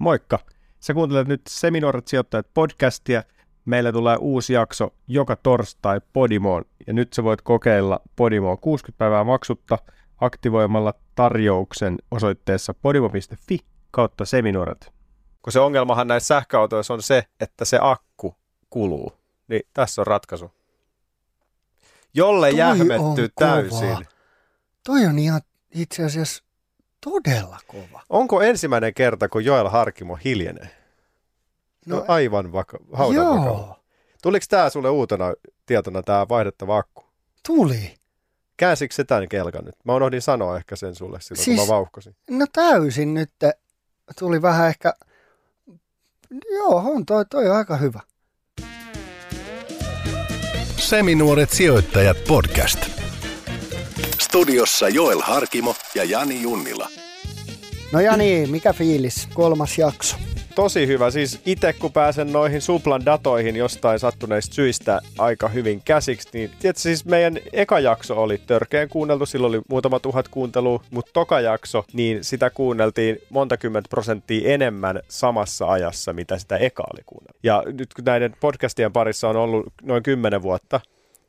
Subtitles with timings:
[0.00, 0.38] Moikka!
[0.80, 3.22] Sä kuuntelet nyt Seminoorat sijoittajat podcastia.
[3.64, 9.24] Meillä tulee uusi jakso joka torstai Podimoon ja nyt sä voit kokeilla Podimoa 60 päivää
[9.24, 9.78] maksutta
[10.20, 13.58] aktivoimalla tarjouksen osoitteessa podimo.fi
[13.90, 14.92] kautta Seminoorat.
[15.42, 18.34] Kun se ongelmahan näissä sähköautoissa on se, että se akku
[18.70, 19.12] kuluu,
[19.48, 20.50] niin tässä on ratkaisu.
[22.14, 22.58] Jolle Toi
[23.34, 23.50] kova.
[23.50, 24.06] täysin.
[24.86, 25.40] Toi on ihan
[25.74, 26.44] itse asiassa
[27.04, 28.02] todella kova.
[28.10, 30.68] Onko ensimmäinen kerta, kun Joel Harkimo hiljenee?
[31.86, 33.80] No, no aivan vaka- haudan joo, vakava.
[34.22, 35.32] Tuliko tämä sulle uutena
[35.66, 37.04] tietona, tämä vaihdettava akku?
[37.46, 37.94] tuli.
[38.56, 39.74] Käänsikö se tämän kelkan nyt?
[39.84, 42.16] Mä unohdin sanoa ehkä sen sulle silloin, Siis- kun mä vauhkosin.
[42.30, 43.30] No täysin nyt.
[44.18, 44.94] Tuli vähän ehkä...
[46.50, 48.00] Joo, on toi, toi on aika hyvä.
[50.76, 52.99] Seminuoret sijoittajat podcast.
[54.30, 56.88] Studiossa Joel Harkimo ja Jani Junnila.
[57.92, 59.28] No ja niin, mikä fiilis?
[59.34, 60.16] Kolmas jakso.
[60.54, 61.10] Tosi hyvä.
[61.10, 66.80] Siis itse kun pääsen noihin suplan datoihin jostain sattuneista syistä aika hyvin käsiksi, niin tiedätkö,
[66.80, 71.84] siis meidän eka jakso oli törkeän kuunneltu, silloin oli muutama tuhat kuuntelua, mutta toka jakso,
[71.92, 77.38] niin sitä kuunneltiin monta kymmentä prosenttia enemmän samassa ajassa, mitä sitä eka oli kuunneltu.
[77.42, 80.80] Ja nyt kun näiden podcastien parissa on ollut noin kymmenen vuotta,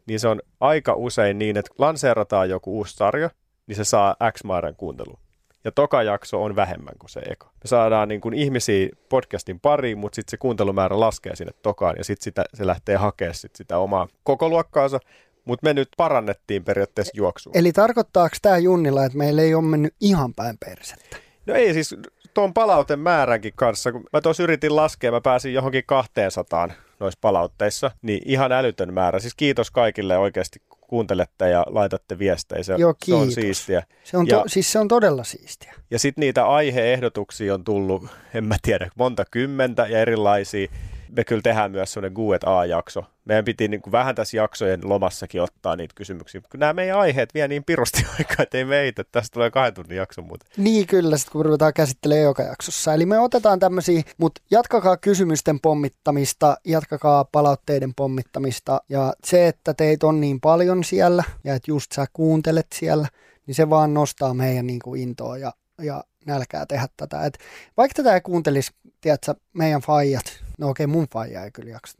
[0.05, 3.29] niin se on aika usein niin, että lanseerataan joku uusi sarja,
[3.67, 5.19] niin se saa X määrän kuuntelua.
[5.63, 7.45] Ja toka jakso on vähemmän kuin se eka.
[7.45, 12.03] Me saadaan niin kuin ihmisiä podcastin pariin, mutta sitten se kuuntelumäärä laskee sinne tokaan ja
[12.03, 14.99] sitten sitä, se lähtee hakemaan sit sitä omaa koko luokkaansa.
[15.45, 17.53] Mutta me nyt parannettiin periaatteessa juoksua.
[17.55, 21.17] Eli tarkoittaako tämä Junnilla, että meillä ei ole mennyt ihan päin persettä?
[21.45, 21.95] No ei siis
[22.33, 27.91] tuon palauten määränkin kanssa, kun mä tuossa yritin laskea, mä pääsin johonkin 200 noissa palautteissa,
[28.01, 29.19] niin ihan älytön määrä.
[29.19, 33.83] Siis kiitos kaikille oikeasti kun kuuntelette ja laitatte viestejä, se, Joo, se on siistiä.
[34.03, 35.73] Se on, Ja- to, siis se on todella siistiä.
[35.91, 40.67] Ja sitten niitä aiheehdotuksia on tullut, en mä tiedä, monta kymmentä ja erilaisia.
[41.15, 43.03] Me kyllä tehdään myös sellainen Q&A-jakso.
[43.25, 46.41] Meidän piti niin kuin vähän tässä jaksojen lomassakin ottaa niitä kysymyksiä.
[46.51, 49.03] Kun nämä meidän aiheet vie niin pirusti aikaa, että ei meitä.
[49.11, 50.49] Tästä tulee kahden tunnin jakso muuten.
[50.57, 52.93] Niin kyllä, sit kun ruvetaan käsittelemään joka jaksossa.
[52.93, 58.81] Eli me otetaan tämmöisiä, mutta jatkakaa kysymysten pommittamista, jatkakaa palautteiden pommittamista.
[58.89, 63.07] Ja se, että teitä on niin paljon siellä ja että just sä kuuntelet siellä,
[63.47, 67.25] niin se vaan nostaa meidän niin kuin intoa ja, ja nälkää tehdä tätä.
[67.25, 67.37] Et
[67.77, 68.71] vaikka tätä ei kuuntelisi,
[69.01, 71.97] tiedätkö, meidän faijat, no okei mun faija ei kyllä jaksa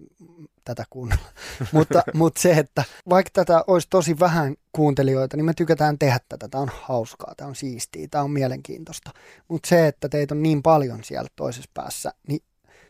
[0.65, 1.25] tätä kuunnella,
[1.71, 6.47] mutta, mutta se, että vaikka tätä olisi tosi vähän kuuntelijoita, niin me tykätään tehdä tätä.
[6.47, 9.11] Tämä on hauskaa, tämä on siistiä, tämä on mielenkiintoista.
[9.47, 12.39] Mutta se, että teitä on niin paljon siellä toisessa päässä, niin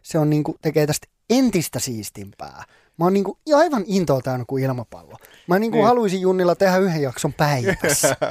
[0.01, 2.63] se on niinku, tekee tästä entistä siistimpää.
[2.97, 5.17] Mä oon niinku aivan intoa täynnä kuin ilmapallo.
[5.47, 5.81] Mä niinku Niin.
[5.81, 5.87] niin.
[5.87, 8.15] haluaisin Junnilla tehdä yhden jakson päivässä.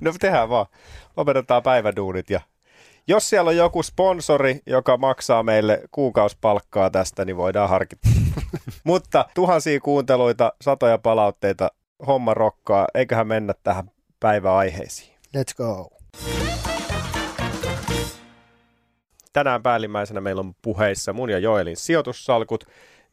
[0.00, 0.66] No tehdään vaan.
[1.16, 2.40] Lopetetaan päiväduunit ja
[3.08, 8.08] jos siellä on joku sponsori, joka maksaa meille kuukausipalkkaa tästä, niin voidaan harkita.
[8.84, 11.70] Mutta tuhansia kuunteluita, satoja palautteita,
[12.06, 13.90] homma rokkaa, eiköhän mennä tähän
[14.20, 15.16] päiväaiheisiin.
[15.36, 15.90] Let's go.
[19.32, 22.64] Tänään päällimmäisenä meillä on puheissa mun ja Joelin sijoitussalkut,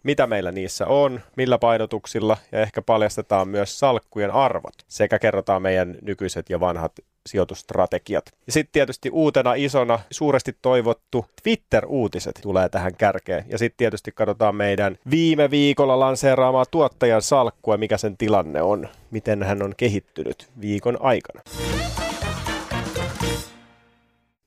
[0.04, 5.98] mitä meillä niissä on, millä painotuksilla ja ehkä paljastetaan myös salkkujen arvot sekä kerrotaan meidän
[6.02, 6.92] nykyiset ja vanhat
[7.30, 8.26] sijoitusstrategiat.
[8.48, 13.46] Ja sitten tietysti uutena isona suuresti toivottu Twitter-uutiset tulee tähän kärkeen.
[13.50, 19.44] Ja sitten tietysti katsotaan meidän viime viikolla lanseeraamaa tuottajan salkkua, mikä sen tilanne on, miten
[19.44, 21.42] hän on kehittynyt viikon aikana.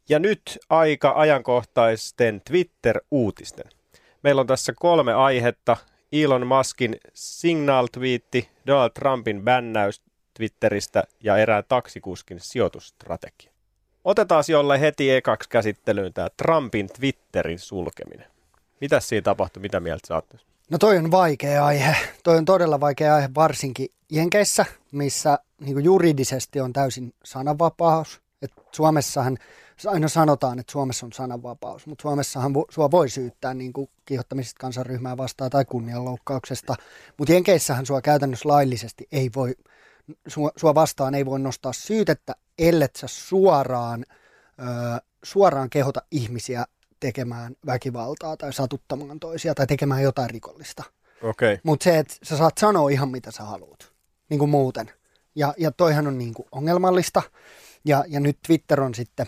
[0.09, 3.66] Ja nyt aika ajankohtaisten Twitter-uutisten.
[4.22, 5.76] Meillä on tässä kolme aihetta.
[6.12, 10.03] Elon Muskin signal-twiitti, Donald Trumpin bännäys
[10.36, 13.52] Twitteristä ja erään taksikuskin sijoitusstrategia.
[14.04, 18.26] Otetaan jolle heti ekaksi käsittelyyn tämä Trumpin Twitterin sulkeminen.
[18.80, 19.60] Mitä siinä tapahtui?
[19.60, 20.22] Mitä mieltä sä?
[20.70, 21.97] No toi on vaikea aihe.
[22.24, 28.20] Toi on todella vaikea aihe varsinkin Jenkeissä, missä niin juridisesti on täysin sananvapaus.
[28.42, 29.38] Et Suomessahan
[29.86, 34.59] aina sanotaan, että Suomessa on sananvapaus, mutta Suomessahan vo, sua voi syyttää niin kuin kiihottamisesta
[34.60, 36.74] kansanryhmää vastaan tai kunnianloukkauksesta.
[37.16, 39.54] Mutta Jenkeissähän sua käytännössä laillisesti ei voi,
[40.28, 44.04] sua, sua vastaan ei voi nostaa syytettä, ellet sä suoraan,
[44.60, 44.64] ö,
[45.22, 46.64] suoraan kehota ihmisiä
[47.00, 50.82] tekemään väkivaltaa tai satuttamaan toisia tai tekemään jotain rikollista.
[51.22, 51.58] Okay.
[51.62, 53.92] Mutta se, että sä saat sanoa ihan mitä sä haluat,
[54.28, 54.91] niin kuin muuten.
[55.34, 57.22] Ja, ja toihan on niin kuin ongelmallista.
[57.84, 59.26] Ja, ja nyt Twitter on sitten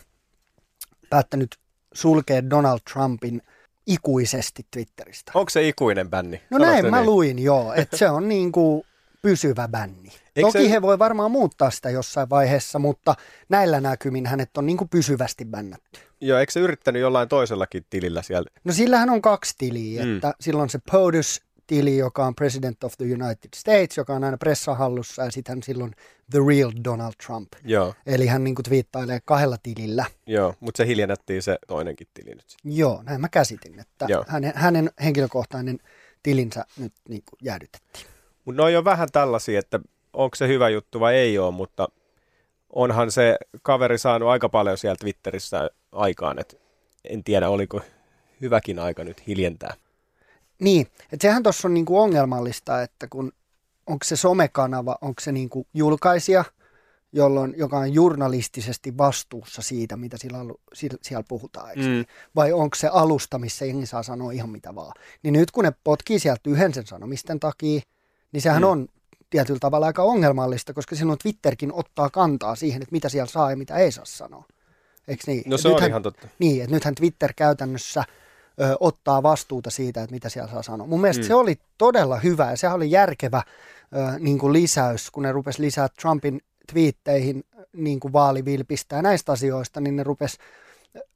[1.10, 1.56] päättänyt
[1.94, 3.42] sulkea Donald Trumpin
[3.86, 5.32] ikuisesti Twitteristä.
[5.34, 6.42] Onko se ikuinen bänni?
[6.50, 7.06] No Sanoiko näin ne mä niin?
[7.06, 7.72] luin, joo.
[7.74, 8.82] Että se on niin kuin
[9.22, 10.12] pysyvä bänni.
[10.36, 13.14] Eikö Toki se- he voi varmaan muuttaa sitä jossain vaiheessa, mutta
[13.48, 16.00] näillä näkymin hänet on niin kuin pysyvästi bännätty.
[16.20, 18.50] Joo, eikö se yrittänyt jollain toisellakin tilillä siellä?
[18.64, 20.14] No sillähän on kaksi tiliä, Mm.
[20.16, 25.22] että silloin se POTUS-tili, joka on President of the United States, joka on aina pressahallussa,
[25.24, 25.92] ja sitten silloin
[26.30, 27.48] The Real Donald Trump.
[27.64, 30.04] Joo, Eli hän niin kuin twiittailee kahdella tilillä.
[30.26, 32.56] joo, mutta se hiljennettiin se toinenkin tili nyt.
[32.64, 34.24] Joo, näin mä käsitin, että Joo.
[34.28, 35.78] hänen, hänen henkilökohtainen
[36.22, 38.06] tilinsä nyt niin kuin jäädytettiin.
[38.44, 39.80] Mutta noi on vähän tällaisia, että
[40.12, 41.88] onko se hyvä juttu vai ei ole, mutta
[42.70, 46.56] onhan se kaveri saanut aika paljon siellä Twitterissä aikaan, että
[47.04, 47.80] en tiedä oliko
[48.40, 49.74] hyväkin aika nyt hiljentää.
[50.58, 53.32] Niin, että sehän tuossa on niinku ongelmallista, että kun
[53.86, 56.44] onko se somekanava, onko se niinku julkaisija,
[57.12, 61.82] jolloin, joka on journalistisesti vastuussa siitä, mitä siellä, alu- siellä, siellä puhutaan, eikö?
[61.82, 62.04] Mm.
[62.36, 64.92] vai onko se alusta, missä jengi saa sanoa ihan mitä vaan.
[65.22, 67.80] Niin nyt kun ne potkii sieltä yhden sen sanomisten takia,
[68.32, 68.68] niin sehän Mm.
[68.68, 68.88] on
[69.30, 73.56] tietyllä tavalla aika ongelmallista, koska silloin Twitterkin ottaa kantaa siihen, että mitä siellä saa ja
[73.56, 74.44] mitä ei saa sanoa.
[75.08, 75.42] Eikö niin?
[75.46, 76.28] No Et se on nythän- ihan totta.
[76.38, 78.04] niin, että nythän Twitter käytännössä
[78.60, 80.86] ö, ottaa vastuuta siitä, että mitä siellä saa sanoa.
[80.86, 81.26] Mun mielestä Mm.
[81.26, 83.42] se oli todella hyvä ja sehän oli järkevä
[83.96, 86.40] ö, niin kuin lisäys, kun ne rupes lisää Trumpin
[86.72, 90.38] twiitteihin niin kuin vaalivilpistä ja näistä asioista, niin ne rupes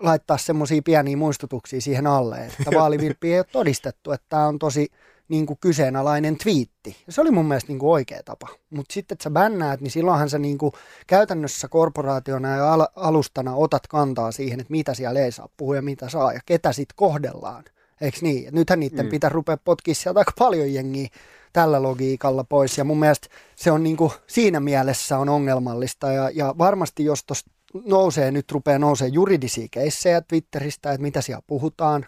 [0.00, 4.88] laittaa semmoisia pieniä muistutuksia siihen alle, että vaalivilppi ei ole todistettu, että tämä on tosi
[5.32, 6.96] niin kuin kyseenalainen twiitti.
[7.06, 8.48] Ja se oli mun mielestä niin kuin oikea tapa.
[8.70, 10.72] Mutta sitten, että sä bännäät, niin silloinhan sä niin kuin
[11.06, 15.82] käytännössä korporaationa ja al- alustana otat kantaa siihen, että mitä siellä ei saa puhua ja
[15.82, 17.64] mitä saa ja ketä sitten kohdellaan.
[18.00, 18.48] Eikö niin?
[18.48, 19.06] Et nythän niiden Mm.
[19.06, 19.10] mm.
[19.10, 21.08] pitää rupea potkia sieltä aika paljon jengiä
[21.52, 22.78] tällä logiikalla pois.
[22.78, 26.12] Ja mun mielestä se on niin kuin siinä mielessä on ongelmallista.
[26.12, 27.50] Ja, ja varmasti jos tuosta
[27.84, 32.06] nousee, nyt rupeaa nousee juridisia keissejä Twitteristä, että mitä siellä puhutaan,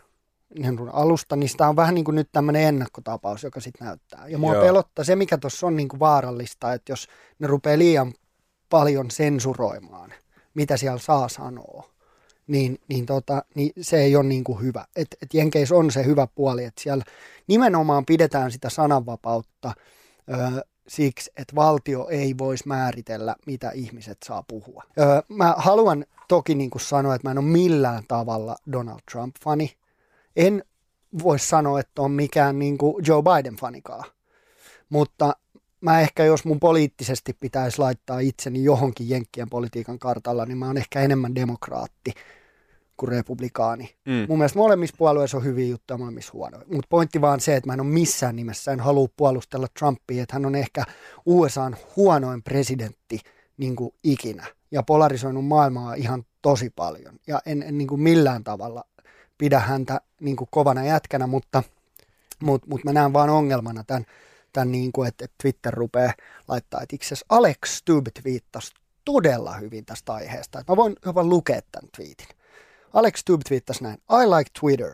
[0.58, 4.28] niin kuin alusta, niin sitä on vähän niin kuin nyt tämmöinen ennakkotapaus, joka sitten näyttää.
[4.28, 4.62] Ja mua Joo.
[4.62, 4.66] Joo.
[4.66, 7.08] pelottaa se, mikä tuossa on niin kuin vaarallista, että jos
[7.38, 8.12] ne rupeaa liian
[8.70, 10.12] paljon sensuroimaan,
[10.54, 11.90] mitä siellä saa sanoa,
[12.46, 14.84] niin, niin, tota, niin se ei ole niin kuin hyvä.
[14.96, 17.04] Et, et Jenkeissä on se hyvä puoli, että siellä
[17.46, 19.72] nimenomaan pidetään sitä sananvapautta
[20.32, 24.82] ö, siksi, että valtio ei voisi määritellä, mitä ihmiset saa puhua.
[24.98, 29.74] Ö, mä haluan toki niin kuin sanoa, että mä en ole millään tavalla Donald Trump-fani.
[30.36, 30.64] En
[31.22, 34.10] voi sanoa, että on mikään niin kuin Joe Biden-fanikaan.
[34.88, 35.32] Mutta
[35.80, 40.76] mä ehkä, jos mun poliittisesti pitäisi laittaa itseni johonkin Jenkkien politiikan kartalla, niin mä oon
[40.76, 42.12] ehkä enemmän demokraatti
[42.96, 43.94] kuin republikaani.
[44.04, 44.26] Mm.
[44.28, 46.64] Mun mielestä molemmissa puolueissa on hyviä juttuja, molemmissa huonoja.
[46.66, 50.34] Mutta pointti vaan se, että mä en ole missään nimessä, en halua puolustella Trumpia, että
[50.34, 50.84] hän on ehkä
[51.26, 53.20] USAn huonoin presidentti
[53.56, 57.18] niin kuin ikinä ja polarisoinut maailmaa ihan tosi paljon.
[57.26, 58.84] Ja en, en niin kuin millään tavalla
[59.38, 61.62] pidä häntä niin kuin kovana jätkänä, mutta,
[62.40, 64.06] mutta, mutta mä näen vaan ongelmana tämän,
[64.52, 66.12] tämän niin kuin, että, Twitter rupeaa
[66.48, 68.72] laittaa, että itse asiassa Alex Stubb twiittasi
[69.04, 70.64] todella hyvin tästä aiheesta.
[70.68, 72.28] Mä voin jopa lukea tämän tweetin.
[72.92, 73.98] Alex Stubb twiittasi näin.
[74.10, 74.90] I like Twitter.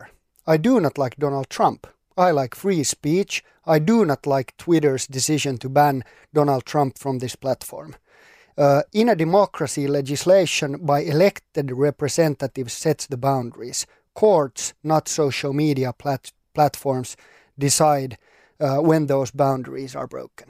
[0.53, 1.83] I do not like Donald Trump.
[2.17, 3.43] I like free speech.
[3.75, 6.03] I do not like Twitter's decision to ban
[6.35, 7.93] Donald Trump from this platform.
[8.57, 13.85] Uh, in a democracy, legislation by elected representatives sets the boundaries.
[14.19, 17.15] Courts, not social media plat- platforms,
[17.61, 18.17] decide
[18.63, 20.47] uh, when those boundaries are broken.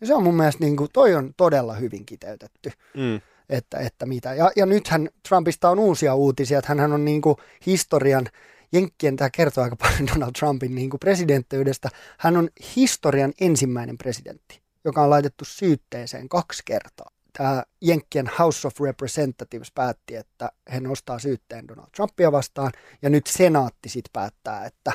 [0.00, 3.20] Ja se on mun mielestä, niin kuin, toi on todella hyvin kiteytetty Mm.
[3.48, 4.34] että, että mitä.
[4.34, 7.36] Ja, ja nythän Trumpista on uusia uutisia, että hän on niin kuin
[7.66, 8.26] historian,
[8.72, 11.88] Jenkkien tämä kertoo aika paljon Donald Trumpin niin kuin presidenttiydestä.
[12.18, 17.10] Hän on historian ensimmäinen presidentti, joka on laitettu syytteeseen kaksi kertaa.
[17.40, 23.26] Tämä Jenkkien House of Representatives päätti, että he nostaa syytteen Donald Trumpia vastaan, ja nyt
[23.26, 24.92] senaatti sitten päättää, että,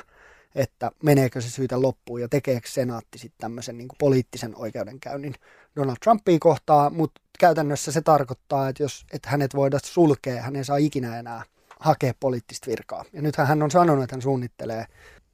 [0.55, 5.33] että meneekö se syytä loppuun ja tekeekö senaatti sitten tämmöisen niin poliittisen oikeudenkäynnin
[5.75, 10.63] Donald Trumpia kohtaan, mutta käytännössä se tarkoittaa, että jos että hänet voidaan sulkea, hän ei
[10.63, 11.43] saa ikinä enää
[11.79, 13.05] hakea poliittista virkaa.
[13.13, 14.85] Ja nythän hän on sanonut, että hän suunnittelee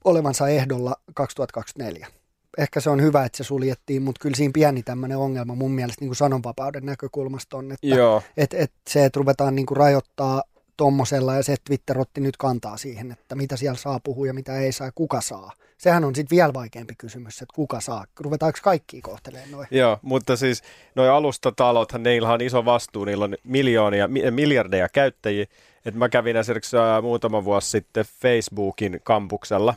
[0.04, 2.21] olevansa ehdolla 2024.
[2.58, 6.02] Ehkä se on hyvä, että se suljettiin, mutta kyllä siinä pieni tämmöinen ongelma mun mielestä
[6.02, 10.44] niin kuin sananvapauden näkökulmasta on, että Joo, et, et se, että ruvetaan niin kuin rajoittaa
[10.78, 14.34] tommosella ja se, että Twitter otti nyt kantaa siihen, että mitä siellä saa puhua ja
[14.34, 15.52] mitä ei saa ja kuka saa.
[15.78, 18.06] Sehän on sitten vielä vaikeampi kysymys, että kuka saa.
[18.20, 19.68] Ruvetaanko kaikki kohtelemaan noin?
[19.72, 20.64] Joo, mutta siis
[20.96, 25.46] noi alustatalothan, niillä on iso vastuu, niillä on miljoonia, mi- miljardeja käyttäjiä.
[25.86, 29.76] Et mä kävin esimerkiksi muutama vuosi sitten Facebookin kampuksella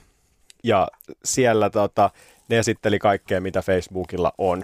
[0.65, 0.89] ja
[1.25, 2.11] siellä tota,
[2.49, 4.63] ne esitteli kaikkea, mitä Facebookilla on.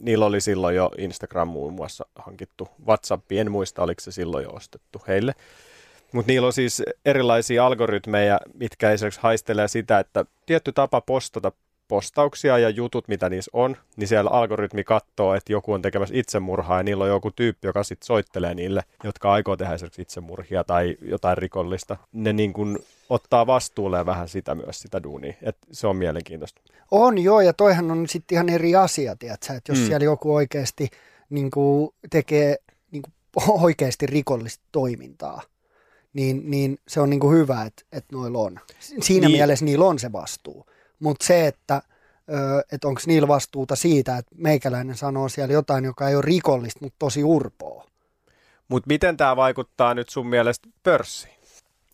[0.00, 2.68] Niillä oli silloin jo Instagram muun muassa hankittu.
[2.86, 5.34] WhatsApp, en muista, oliko se silloin jo ostettu heille.
[6.12, 11.52] Mutta niillä on siis erilaisia algoritmeja, mitkä esimerkiksi haistelee sitä, että tietty tapa postata
[11.88, 16.78] postauksia ja jutut, mitä niissä on, niin siellä algoritmi katsoo, että joku on tekemässä itsemurhaa
[16.78, 20.96] ja niillä on joku tyyppi, joka sitten soittelee niille, jotka aikoo tehdä esimerkiksi itsemurhia tai
[21.02, 21.96] jotain rikollista.
[22.12, 25.34] Ne niin kuin ottaa vastuulle vähän sitä myös, sitä duunia.
[25.42, 26.60] Et se on mielenkiintoista.
[26.90, 29.52] On joo, ja toihan on sitten ihan eri asia, tiedätkö?
[29.52, 29.86] että jos mm.
[29.86, 30.90] siellä joku oikeasti
[31.30, 32.56] niin kuin, tekee
[32.90, 33.14] niin kuin,
[33.66, 35.42] oikeasti rikollista toimintaa,
[36.12, 38.60] niin, niin se on niin kuin hyvä, että, että noilla on.
[38.78, 39.36] Siinä niin.
[39.36, 40.66] mielessä niillä on se vastuu.
[41.04, 41.82] Mutta se, että
[42.72, 46.96] että onko niillä vastuuta siitä, että meikäläinen sanoo siellä jotain, joka ei ole rikollista, mutta
[46.98, 47.86] tosi urpoa.
[48.68, 51.34] Mutta miten tämä vaikuttaa nyt sun mielestä pörssiin?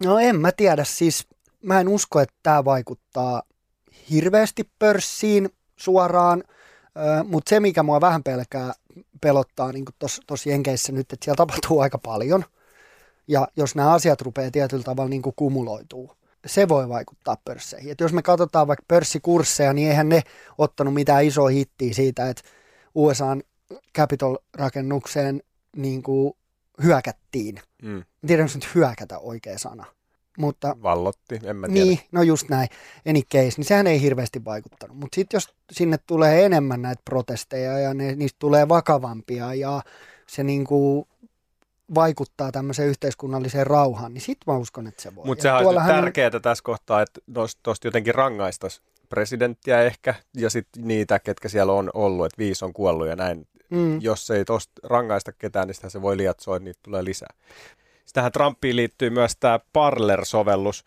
[0.05, 1.29] No en mä tiedä, siis
[1.62, 3.43] mä en usko, että tämä vaikuttaa
[4.11, 6.45] hirveästi pörssiin suoraan,
[7.25, 8.73] mutta se mikä mua vähän pelkää,
[9.21, 9.85] pelottaa niin
[10.26, 12.45] tuossa Jenkeissä nyt, että siellä tapahtuu aika paljon.
[13.29, 17.92] Ja jos nämä asiat rupeaa tietyllä tavalla niin kumuloituu, se voi vaikuttaa pörsseihin.
[17.92, 20.23] Et jos me katsotaan vaikka pörssikursseja, niin eihän ne
[20.59, 22.42] ottanut mitään isoa hittiä siitä, että
[22.94, 23.42] USAn
[23.99, 25.42] Capitol-rakennukseen
[25.76, 26.32] niin kuin
[26.82, 27.61] hyökättiin.
[27.82, 27.99] Mm.
[27.99, 29.85] En tiedä, onko nyt hyökätä oikea sana.
[30.38, 31.85] Mutta, Vallotti, en mä tiedä.
[31.85, 32.68] Niin, no just näin.
[33.09, 34.97] Any case, niin sehän ei hirveästi vaikuttanut.
[34.97, 39.82] Mutta sitten jos sinne tulee enemmän näitä protesteja ja ne, niistä tulee vakavampia ja
[40.26, 41.06] se niin kuin
[41.94, 45.26] vaikuttaa tämmöiseen yhteiskunnalliseen rauhaan, niin sitten mä uskon, että se voi.
[45.26, 46.42] Mutta sehän on tärkeää on...
[46.42, 47.20] tässä kohtaa, että
[47.62, 52.73] tuosta jotenkin rangaistaisi presidenttiä ehkä ja sitten niitä, ketkä siellä on ollut, että viisi on
[52.73, 53.47] kuollut ja näin.
[53.70, 54.00] Mm.
[54.00, 57.35] Jos ei tuosta rangaista ketään, niin se voi liatsoa, että niitä tulee lisää.
[58.12, 60.85] Tähän Trumpiin liittyy myös tämä Parler-sovellus,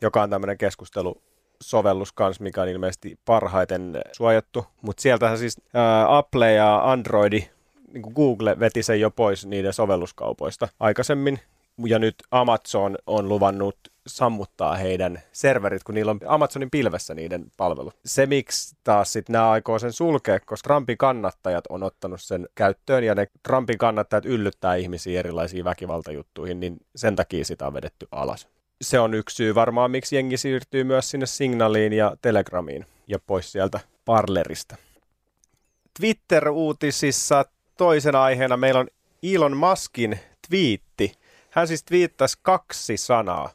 [0.00, 1.22] joka on tämmöinen keskustelu
[1.62, 4.66] sovellus kanssa, mikä on ilmeisesti parhaiten suojattu.
[4.82, 7.50] Mutta sieltähän siis ää, Apple ja Androidi,
[7.92, 11.40] niin kuin Google veti sen jo pois niiden sovelluskaupoista aikaisemmin.
[11.86, 17.92] Ja nyt Amazon on luvannut sammuttaa heidän serverit, kun niillä on Amazonin pilvessä niiden palvelu.
[18.04, 23.04] Se, miksi taas sitten nämä aikoo sen sulkea, koska Trumpin kannattajat on ottanut sen käyttöön
[23.04, 28.48] ja ne Trumpin kannattajat yllyttää ihmisiä erilaisiin väkivaltajuttuihin, niin sen takia sitä on vedetty alas.
[28.82, 33.52] Se on yksi syy varmaan, miksi jengi siirtyy myös sinne Signaliin ja Telegramiin ja pois
[33.52, 34.76] sieltä Parlerista.
[36.00, 37.44] Twitter-uutisissa
[37.78, 38.88] toisena aiheena meillä on
[39.22, 41.12] Elon Muskin twiitti.
[41.50, 43.50] Hän siis twiittasi kaksi sanaa.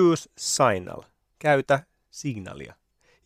[0.00, 1.02] Use signal.
[1.38, 2.74] Käytä signalia.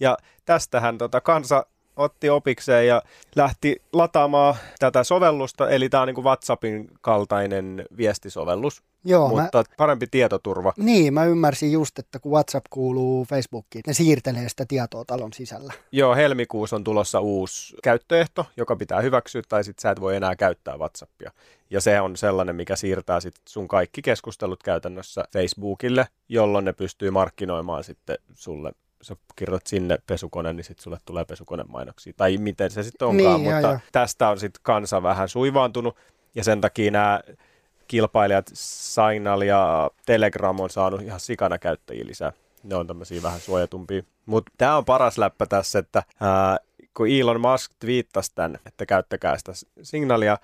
[0.00, 1.66] Ja tästähän tota kansa
[1.98, 3.02] otti opikseen ja
[3.36, 8.82] lähti lataamaan tätä sovellusta, eli tämä on niin kuin WhatsAppin kaltainen viestisovellus.
[9.04, 10.72] Joo, mutta mä, parempi tietoturva.
[10.76, 15.72] Niin, mä ymmärsin just, että kun WhatsApp kuuluu Facebookiin, ne siirtelee sitä tietoa talon sisällä.
[15.92, 20.36] Joo, helmikuussa on tulossa uusi käyttöehto, joka pitää hyväksyä, tai sitten sä et voi enää
[20.36, 21.32] käyttää WhatsAppia.
[21.70, 27.10] Ja se on sellainen, mikä siirtää sit sun kaikki keskustelut käytännössä Facebookille, jolloin ne pystyy
[27.10, 32.12] markkinoimaan sitten sulle sä kirjoitat sinne pesukone, niin sitten sulle tulee pesukonemainoksia.
[32.16, 33.78] Tai miten se sitten onkaan, niin, mutta jo, jo.
[33.92, 35.96] tästä on sitten kansa vähän suivaantunut.
[36.34, 37.20] Ja sen takia nämä
[37.88, 42.32] kilpailijat Signal ja Telegram on saanut ihan sikana käyttäjiä lisää.
[42.62, 44.02] Ne on tämmöisiä vähän suojatumpia.
[44.26, 46.58] Mutta tämä on paras läppä tässä, että ää,
[46.94, 49.52] kun Elon Musk twiittasi tämän, että käyttäkää sitä
[49.82, 50.38] signalia,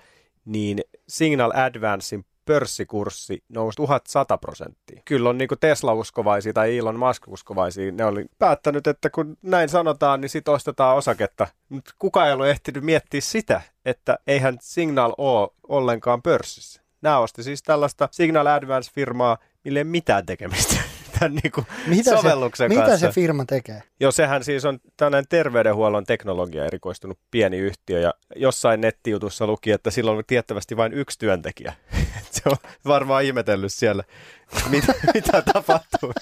[0.45, 5.01] niin Signal Advancein pörssikurssi nousi 1100 prosenttia.
[5.05, 7.91] Kyllä on niin Tesla-uskovaisia tai Elon Musk-uskovaisia.
[7.91, 11.47] Ne oli päättänyt, että kun näin sanotaan, niin sitten ostetaan osaketta.
[11.69, 16.81] Mutta kuka ei ole ehtinyt miettiä sitä, että eihän Signal ole ollenkaan pörssissä.
[17.01, 20.75] Nämä osti siis tällaista Signal Advance-firmaa, mille ei mitään tekemistä
[21.19, 22.93] tämän niin kuin mitä sovelluksen se, kanssa.
[22.93, 23.83] Mitä se firma tekee?
[23.99, 29.91] Joo, sehän siis on tällainen terveydenhuollon teknologia erikoistunut pieni yhtiö ja jossain nettijutussa luki, että
[29.91, 31.73] sillä on tiettävästi vain yksi työntekijä.
[32.31, 34.03] se on varmaan ihmetellyt siellä,
[34.71, 36.13] mitä, mitä tapahtuu.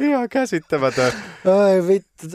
[0.00, 1.12] Ihan käsittämätön.
[1.62, 2.26] Ai vittu,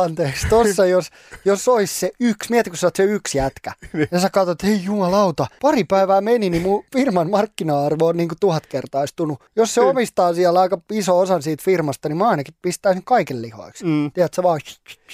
[0.00, 0.46] anteeksi.
[0.48, 1.10] Tossa jos,
[1.44, 3.72] jos olisi se yksi, mieti kun sä oot se yksi jätkä.
[3.92, 4.08] Niin.
[4.10, 8.38] Ja sä katsot, hei jumalauta, pari päivää meni, niin mun firman markkina-arvo on niin kuin
[8.40, 9.42] tuhat kertaistunut.
[9.56, 9.90] Jos se niin.
[9.90, 13.84] omistaa siellä aika iso osan siitä firmasta, niin mä ainakin pistäisin kaiken lihoiksi.
[13.84, 14.12] Mm.
[14.12, 14.60] Tiedätkö vaan...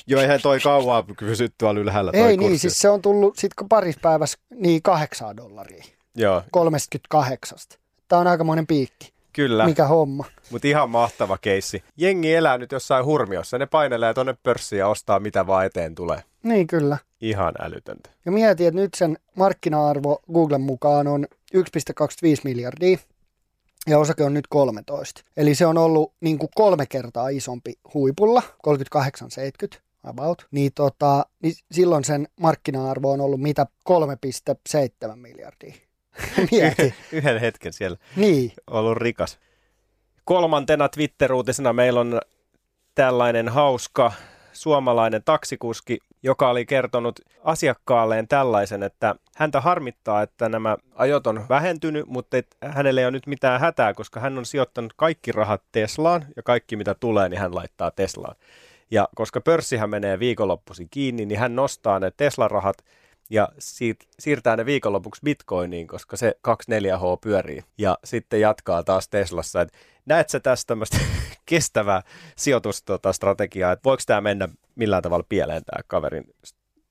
[0.07, 2.49] Joo, eihän toi kauaa pysy tuolla ylhäällä toi Ei kurssi.
[2.49, 5.85] niin, siis se on tullut sitten parissa päivässä niin kahdeksaa dollaria.
[6.15, 6.43] Joo.
[6.51, 7.59] 38.
[8.09, 9.13] Tämä on aikamoinen piikki.
[9.33, 9.67] Kyllä.
[9.67, 10.25] Mikä homma.
[10.51, 11.85] Mutta ihan mahtava keissi.
[11.97, 13.59] Jengi elää nyt jossain hurmiossa.
[13.59, 16.23] Ne painelee tuonne pörssiin ja ostaa mitä vaan eteen tulee.
[16.43, 16.99] Niin kyllä.
[17.21, 18.11] Ihan älytöntä.
[18.25, 21.27] Ja mieti, että nyt sen markkina-arvo Googlen mukaan on
[21.57, 21.63] 1,25
[22.45, 22.99] miljardia
[23.87, 25.25] ja osake on nyt 13.
[25.37, 28.43] Eli se on ollut niin kuin kolme kertaa isompi huipulla,
[29.73, 35.75] 38,70 about, niin, tota, niin silloin sen markkina-arvo on ollut mitä 3,7 miljardia.
[36.51, 36.95] Mieti.
[37.13, 37.97] Yhden hetken siellä.
[38.17, 38.53] Niin.
[38.67, 39.39] Ollut rikas.
[40.27, 42.21] Kolmantena Twitter-uutisena meillä on
[42.95, 44.13] tällainen hauska
[44.53, 52.07] suomalainen taksikuski, joka oli kertonut asiakkaalleen tällaisen, että häntä harmittaa, että nämä ajot on vähentynyt,
[52.07, 56.25] mutta et hänelle ei ole nyt mitään hätää, koska hän on sijoittanut kaikki rahat Teslaan
[56.37, 58.37] ja kaikki mitä tulee, niin hän laittaa Teslaan.
[58.91, 62.77] Ja koska pörssihän menee viikonloppuisin kiinni, niin hän nostaa ne Tesla-rahat
[63.31, 67.63] ja siir- siirtää ne viikonlopuksi bitcoiniin, koska se 24H pyörii.
[67.79, 69.61] Ja sitten jatkaa taas Teslassa.
[69.61, 69.73] Et
[70.07, 70.99] näet sä tästä tämmöistä
[71.47, 72.03] kestävää
[72.37, 76.25] sijoitustrategiaa, että voiko tämä mennä millään tavalla pieleen tämä kaverin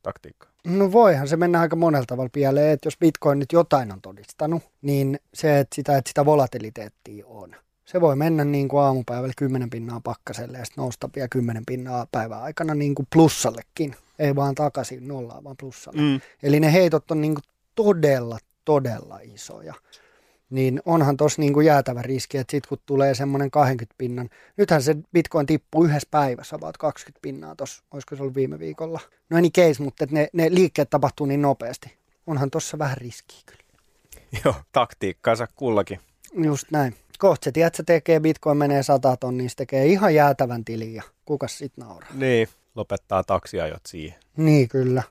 [0.03, 0.48] taktiikka?
[0.65, 4.63] No voihan se mennä aika monella tavalla pieleen, että jos Bitcoin nyt jotain on todistanut,
[4.81, 7.55] niin se, että sitä, että sitä volatiliteettia on.
[7.86, 12.07] Se voi mennä niin kuin aamupäivällä 10 pinnaa pakkaselle ja sitten nousta vielä 10 pinnaa
[12.12, 13.95] päivän aikana niin kuin plussallekin.
[14.19, 16.01] Ei vaan takaisin nollaan, vaan plussalle.
[16.01, 16.22] Mm.
[16.43, 17.43] Eli ne heitot on niin kuin
[17.75, 19.74] todella, todella isoja
[20.50, 24.96] niin onhan tuossa niinku jäätävä riski, että sitten kun tulee semmoinen 20 pinnan, nythän se
[25.14, 29.00] bitcoin tippuu yhdessä päivässä about 20 pinnaa tuossa, olisiko se ollut viime viikolla.
[29.30, 31.98] No any case, mutta ne, ne liikkeet tapahtuu niin nopeasti.
[32.28, 33.64] Onhan tuossa vähän riskiä kyllä.
[34.46, 36.00] Joo, taktiikkaansa kullakin.
[36.44, 36.96] Just näin.
[37.20, 41.04] Kohta se tiedät, se tekee, bitcoin menee 100 tonnia, se tekee ihan jäätävän tilin ja
[41.25, 42.10] kukas sit nauraa.
[42.14, 44.20] Niin, lopettaa taksiajot siihen.
[44.38, 45.04] Niin, kyllä.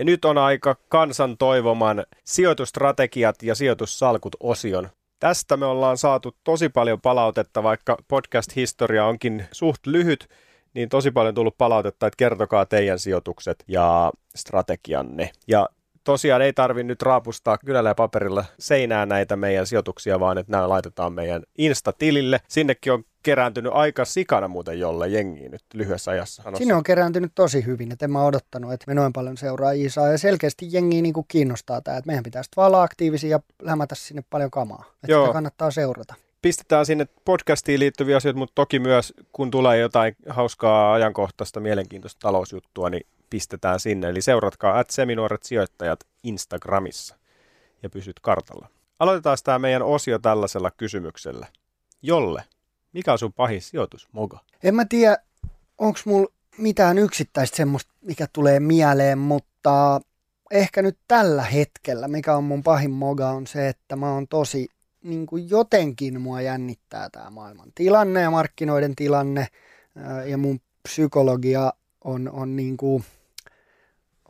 [0.00, 4.88] Ja nyt on aika kansan toivoman sijoitustrategiat ja sijoitussalkut osion.
[5.18, 10.28] Tästä me ollaan saatu tosi paljon palautetta, vaikka podcast-historia onkin suht lyhyt,
[10.74, 15.30] niin tosi paljon tullut palautetta, että kertokaa teidän sijoitukset ja strategianne.
[15.48, 15.68] Ja
[16.04, 20.68] tosiaan ei tarvi nyt raapustaa kylällä ja paperilla seinää näitä meidän sijoituksia, vaan että nämä
[20.68, 22.40] laitetaan meidän Insta-tilille.
[22.48, 26.42] Sinnekin on kerääntynyt aika sikana muuten jolle jengiin nyt lyhyessä ajassa.
[26.54, 30.08] Sinne on kerääntynyt tosi hyvin, että en mä odottanut, että me noin paljon seuraa Iisaa
[30.08, 33.94] ja selkeästi jengi niin kuin kiinnostaa tämä, että meidän pitäisi vaan olla aktiivisia ja lämätä
[33.94, 35.24] sinne paljon kamaa, että Joo.
[35.24, 40.92] sitä kannattaa seurata pistetään sinne podcastiin liittyviä asioita, mutta toki myös kun tulee jotain hauskaa
[40.92, 44.08] ajankohtaista, mielenkiintoista talousjuttua, niin pistetään sinne.
[44.08, 47.16] Eli seuratkaa at seminuoret sijoittajat Instagramissa
[47.82, 48.68] ja pysyt kartalla.
[48.98, 51.46] Aloitetaan tämä meidän osio tällaisella kysymyksellä.
[52.02, 52.44] Jolle,
[52.92, 54.38] mikä on sun pahin sijoitus, Moga?
[54.62, 55.16] En mä tiedä,
[55.78, 60.00] onko mulla mitään yksittäistä semmoista, mikä tulee mieleen, mutta
[60.50, 64.68] ehkä nyt tällä hetkellä, mikä on mun pahin moga, on se, että mä oon tosi,
[65.02, 69.46] niin kuin jotenkin mua jännittää tämä maailman tilanne ja markkinoiden tilanne
[70.26, 71.72] ja mun psykologia
[72.04, 73.04] on, on niin kuin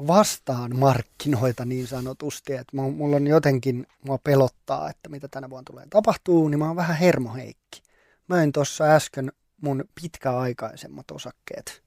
[0.07, 5.87] vastaan markkinoita niin sanotusti, että mulla on jotenkin, mua pelottaa, että mitä tänä vuonna tulee
[5.91, 7.83] tapahtuu, niin mä oon vähän hermoheikki.
[8.29, 11.83] Möin tuossa äsken mun pitkäaikaisemmat osakkeet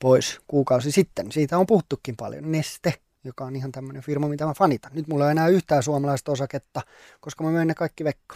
[0.00, 1.32] pois kuukausi sitten.
[1.32, 2.52] Siitä on puhuttukin paljon.
[2.52, 4.90] Neste, joka on ihan tämmöinen firma, mitä mä fanitan.
[4.94, 6.80] Nyt mulla ei enää yhtään suomalaista osaketta,
[7.20, 8.34] koska mä möin ne kaikki vekko.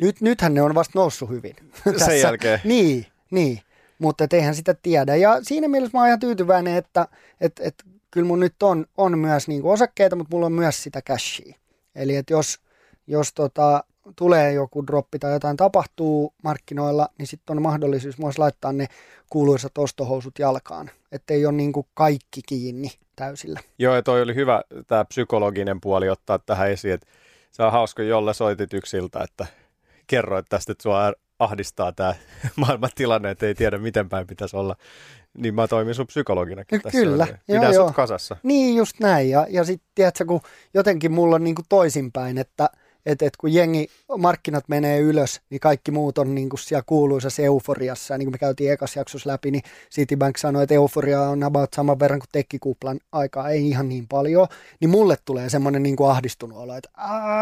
[0.00, 1.56] Nyt, nythän ne on vasta noussut hyvin.
[1.84, 2.14] Sen Tässä.
[2.14, 2.60] jälkeen.
[2.64, 3.60] Niin, niin.
[3.98, 5.16] Mutta eihän sitä tiedä.
[5.16, 7.08] Ja siinä mielessä mä oon ihan tyytyväinen, että
[7.40, 11.02] et, et, kyllä mun nyt on, on myös niinku osakkeita, mutta mulla on myös sitä
[11.02, 11.54] cashia.
[11.94, 12.58] Eli että jos,
[13.06, 13.84] jos tota,
[14.16, 18.86] tulee joku droppi tai jotain tapahtuu markkinoilla, niin sitten on mahdollisuus myös laittaa ne
[19.30, 23.60] kuuluisat ostohousut jalkaan, ettei ole niin kuin kaikki kiinni täysillä.
[23.78, 27.06] Joo, ja toi oli hyvä tämä psykologinen puoli ottaa tähän esiin, että
[27.50, 29.46] se on hauska, jolle soitit yksiltä, että
[30.06, 32.14] kerroit tästä, että sua ahdistaa tämä
[32.56, 34.76] maailman tilanne, että ei tiedä miten päin pitäisi olla.
[35.38, 36.98] Niin mä toimin sun psykologinakin tässä.
[36.98, 37.26] Kyllä.
[37.46, 37.92] Pidä joo, sut joo.
[37.92, 38.36] kasassa.
[38.42, 39.30] Niin just näin.
[39.30, 40.40] Ja, ja sitten tiedätkö, kun
[40.74, 42.70] jotenkin mulla on niin kuin toisinpäin, että–
[43.06, 43.88] että et kun jengi,
[44.18, 48.14] markkinat menee ylös, niin kaikki muut on niin kuin siellä kuuluisassa euforiassa.
[48.14, 51.72] Ja niin kuin me käytiin ekas jaksossa läpi, niin Citibank sanoi, että euforia on about
[51.72, 54.46] saman verran kuin tekkikuplan aikaa, ei ihan niin paljon.
[54.80, 56.90] Niin mulle tulee semmoinen niin kuin ahdistunut olo, että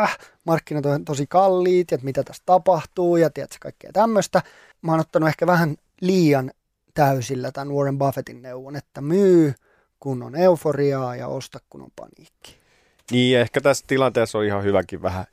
[0.03, 4.43] äh, markkinat on tosi kalliit, että mitä tässä tapahtuu ja tiedätkö kaikkea tämmöistä.
[4.83, 6.51] Mä oon ottanut ehkä vähän liian
[6.99, 9.55] täysillä tämän Warren Buffettin neuvon, että myy
[10.01, 12.59] kun on euforiaa ja osta kun on paniikki.
[13.11, 15.25] Niin, ehkä tässä tilanteessa on ihan hyväkin vähän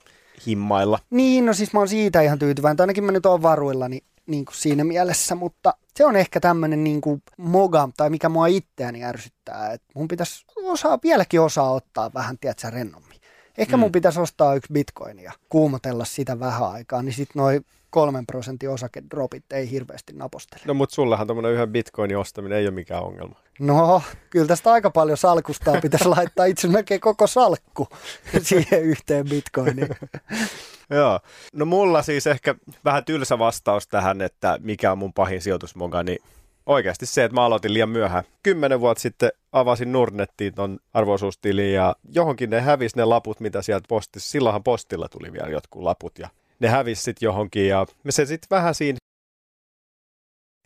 [0.48, 1.00] himmailla.
[1.10, 2.82] Niin, no siis mä oon siitä ihan tyytyväinen.
[2.82, 7.02] Ainakin mä nyt oon varuilla niin, kuin siinä mielessä, mutta se on ehkä tämmöinen niin
[7.02, 12.38] kuin moga, tai mikä mua itseäni ärsyttää, että mun pitäisi osaa, vieläkin osaa ottaa vähän,
[12.38, 13.20] tiedätkö, rennommin.
[13.58, 13.80] Ehkä mm.
[13.80, 18.70] mun pitäisi ostaa yksi bitcoin ja kuumotella sitä vähän aikaa, niin sitten noin kolmen prosentin
[18.70, 20.62] osakedropit ei hirveästi napostele.
[20.66, 23.40] No mutta sullehan tämmöinen yhden bitcoinin ostaminen ei ole mikään ongelma.
[23.60, 27.88] No, kyllä tästä aika paljon salkustaa pitäisi laittaa itse melkein koko salkku
[28.42, 29.90] siihen yhteen bitcoiniin.
[30.90, 31.20] Joo.
[31.54, 32.56] No mulla siis ehkä
[32.86, 36.20] vähän tylsä vastaus tähän, että mikä on mun pahin sijoitusmoga, niin
[36.66, 38.24] oikeasti se, että mä aloitin liian myöhään.
[38.44, 43.86] Kymmenen vuotta sitten avasin Nordnettiin ton arvoisuustiliin ja johonkin ne hävisi ne laput, mitä sieltä
[43.90, 44.32] postissa.
[44.32, 48.76] Silloinhan postilla tuli vielä jotkut laput ja ne hävisi sitten johonkin ja se sitten vähän
[48.76, 48.98] siinä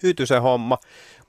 [0.04, 0.78] hyytyi se homma.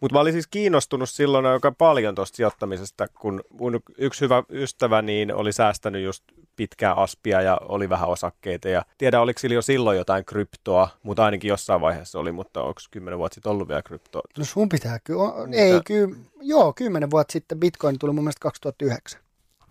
[0.00, 5.02] Mutta mä olin siis kiinnostunut silloin aika paljon tuosta sijoittamisesta, kun mun yksi hyvä ystävä
[5.02, 6.24] niin oli säästänyt just
[6.56, 8.68] pitkää aspia ja oli vähän osakkeita.
[8.68, 12.80] Ja tiedä, oliko sillä jo silloin jotain kryptoa, mutta ainakin jossain vaiheessa oli, mutta onko
[12.90, 14.22] kymmenen vuotta sitten ollut vielä kryptoa?
[14.38, 19.20] No sun pitää kyllä, ei kyllä, joo, kymmenen vuotta sitten Bitcoin tuli mun mielestä 2009.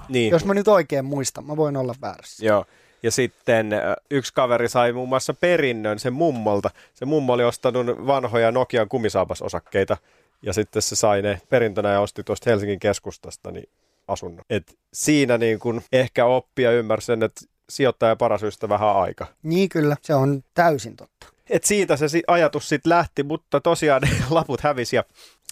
[0.09, 0.31] Niin.
[0.31, 2.45] Jos mä nyt oikein muistan, mä voin olla väärässä.
[2.45, 2.65] Joo.
[3.03, 3.69] Ja sitten
[4.11, 6.69] yksi kaveri sai muun muassa perinnön sen mummolta.
[6.93, 9.97] Se mummo oli ostanut vanhoja Nokian kumisaapasosakkeita
[10.41, 13.69] ja sitten se sai ne perintönä ja osti tuosta Helsingin keskustasta niin
[14.07, 14.45] asunnon.
[14.49, 19.27] Et siinä niin kun ehkä oppia ymmärsi sen, että sijoittaja paras ystävä vähän aika.
[19.43, 21.27] Niin kyllä, se on täysin totta.
[21.49, 25.03] Et siitä se ajatus sitten lähti, mutta tosiaan ne laput hävisi ja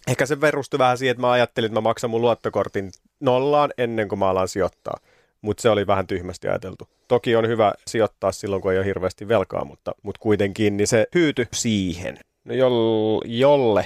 [0.07, 4.07] ehkä se perustui vähän siihen, että mä ajattelin, että mä maksan mun luottokortin nollaan ennen
[4.07, 4.97] kuin mä alan sijoittaa
[5.41, 6.89] mutta se oli vähän tyhmästi ajateltu.
[7.07, 11.07] Toki on hyvä sijoittaa silloin, kun ei ole hirveästi velkaa, mutta, mutta kuitenkin niin se
[11.15, 12.19] hyyty siihen.
[12.45, 12.53] No
[13.25, 13.85] jolle,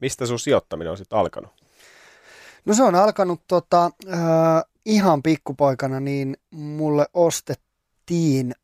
[0.00, 1.50] mistä sun sijoittaminen on sitten alkanut?
[2.64, 4.20] No se on alkanut tota, äh,
[4.84, 8.54] ihan pikkupoikana, niin mulle ostettiin,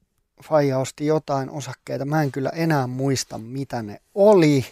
[0.45, 4.65] Faija osti jotain osakkeita, mä en kyllä enää muista mitä ne oli,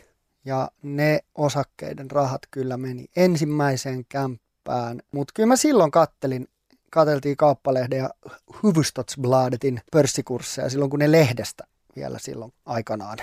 [0.44, 6.48] ja ne osakkeiden rahat kyllä meni ensimmäiseen kämppään, mutta kyllä mä silloin kattelin
[6.92, 8.10] katseltiin kauppalehden ja
[8.62, 11.64] Huvudstadsbladetin pörssikursseja silloin, kun ne lehdestä
[11.96, 13.18] vielä silloin aikanaan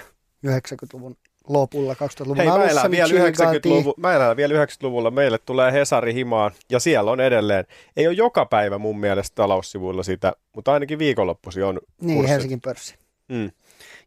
[0.48, 2.84] 90-luvun lopulla, 2000-luvun Hei, alussa.
[2.84, 7.66] Mä vielä, 90-luvu, mä elän vielä 90-luvulla, meille tulee Hesari himaan ja siellä on edelleen.
[7.98, 12.34] Ei ole joka päivä mun mielestä taloussivuilla sitä, mutta ainakin viikonloppuisin on Niin, kurssit.
[12.34, 12.96] Helsingin pörssi.
[13.28, 13.52] Mm.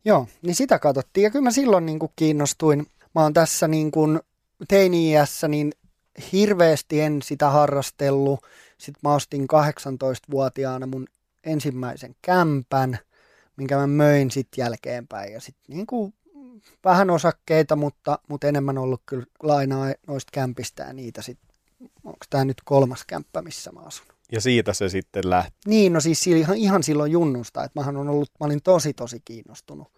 [0.05, 2.87] Joo, niin sitä katsottiin ja kyllä mä silloin niin kuin kiinnostuin.
[3.15, 4.21] Mä oon tässä niin kuin
[4.69, 5.73] teini-iässä, niin
[6.33, 8.41] hirveästi en sitä harrastellut.
[8.83, 11.07] Sitten mä ostin 18-vuotiaana mun
[11.45, 12.99] ensimmäisen kämpän,
[13.57, 15.33] minkä mä möin sitten jälkeenpäin.
[15.33, 16.15] Ja sitten niin kuin
[16.85, 21.57] vähän osakkeita, mutta, mutta enemmän ollut kyllä lainaa noista kämpistä ja niitä sitten.
[22.05, 24.07] Onko tämä nyt kolmas kämppä, missä mä asun?
[24.33, 25.57] Ja siitä se sitten lähti.
[25.67, 29.23] Niin, no siis ihan, ihan silloin junnusta, että mähän on ollut, mä olin tosi tosi
[29.25, 29.93] kiinnostunut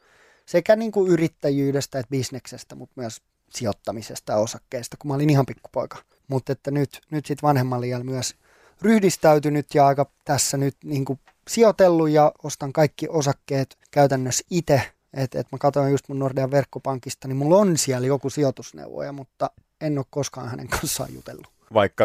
[0.47, 3.23] sekä niin kuin yrittäjyydestä että bisneksestä, mutta myös
[3.55, 5.99] sijoittamisesta ja osakkeista, kun mä olin ihan pikkupoika.
[6.29, 8.35] Mutta että nyt, nyt sitten vanhemmalla iällä myös
[8.83, 14.83] ryhdistäytynyt ja aika tässä nyt niin kuin sijoitellut ja ostan kaikki osakkeet käytännössä itse.
[15.15, 19.51] Että et mä katsoin just mun Nordean verkkopankista, niin mulla on siellä joku sijoitusneuvoja, mutta
[19.81, 21.47] en ole koskaan hänen kanssaan jutellut.
[21.75, 22.05] Vaikka,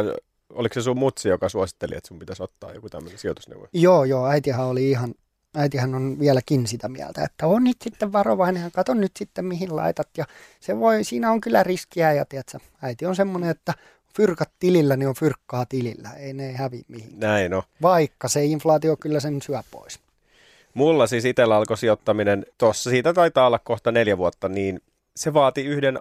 [0.53, 3.67] oliko se sun mutsi, joka suositteli, että sun pitäisi ottaa joku tämmöinen sijoitusneuvo?
[3.73, 5.15] Joo, joo, äitihän oli ihan,
[5.55, 9.75] äitihän on vieläkin sitä mieltä, että on nyt sitten varovainen ja kato nyt sitten mihin
[9.75, 10.09] laitat.
[10.17, 10.25] Ja
[10.59, 13.73] se voi, siinä on kyllä riskiä ja tiedätkö, äiti on semmoinen, että
[14.19, 16.09] fyrkat tilillä, niin on fyrkkaa tilillä.
[16.09, 17.19] Ei ne hävi mihinkään.
[17.19, 17.63] Näin on.
[17.81, 19.99] Vaikka se inflaatio kyllä sen syö pois.
[20.73, 24.81] Mulla siis itsellä alkoi sijoittaminen tuossa, siitä taitaa olla kohta neljä vuotta, niin
[25.15, 25.99] se vaati yhden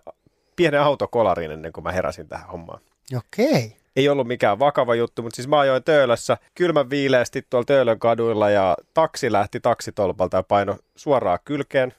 [0.57, 2.81] pienen autokolarin ennen kuin mä heräsin tähän hommaan.
[3.17, 3.77] Okei.
[3.97, 8.51] Ei ollut mikään vakava juttu, mutta siis mä ajoin Töölössä kylmän viileästi tuolla Töölön kaduilla
[8.51, 11.95] ja taksi lähti taksitolpalta ja paino suoraan kylkeen.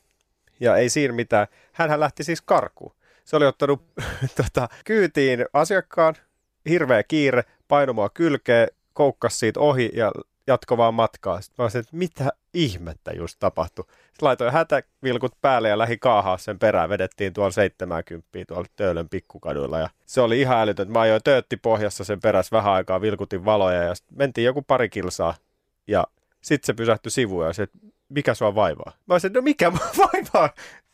[0.60, 1.48] Ja ei siinä mitään.
[1.74, 2.92] Hänhän lähti siis karkuun.
[3.30, 3.82] Se oli ottanut
[4.38, 6.16] tota, kyytiin asiakkaan,
[6.70, 10.12] hirveä kiire, painomaa kylkeen, koukkas siitä ohi ja
[10.48, 11.42] jatko vaan matkaa.
[11.42, 13.86] Sitten mä olisin, että mitä ihmettä just tapahtui.
[13.88, 16.90] Sitten laitoin hätävilkut päälle ja lähi kaahaa sen perään.
[16.90, 19.80] Vedettiin tuolla 70 tuolla Töölön pikkukaduilla.
[19.80, 20.92] Ja se oli ihan älytön.
[20.92, 25.36] Mä ajoin töötti pohjassa sen perässä vähän aikaa, vilkutin valoja ja mentiin joku pari kilsaa.
[25.88, 26.08] Ja
[26.42, 27.78] sitten se pysähtyi sivuun ja se, että
[28.10, 28.92] mikä sua vaivaa?
[29.06, 30.50] Mä olisin, no mikä mua vaivaa?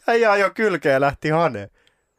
[0.08, 1.69] Äijä ajoi kylkeen ja lähti haneen.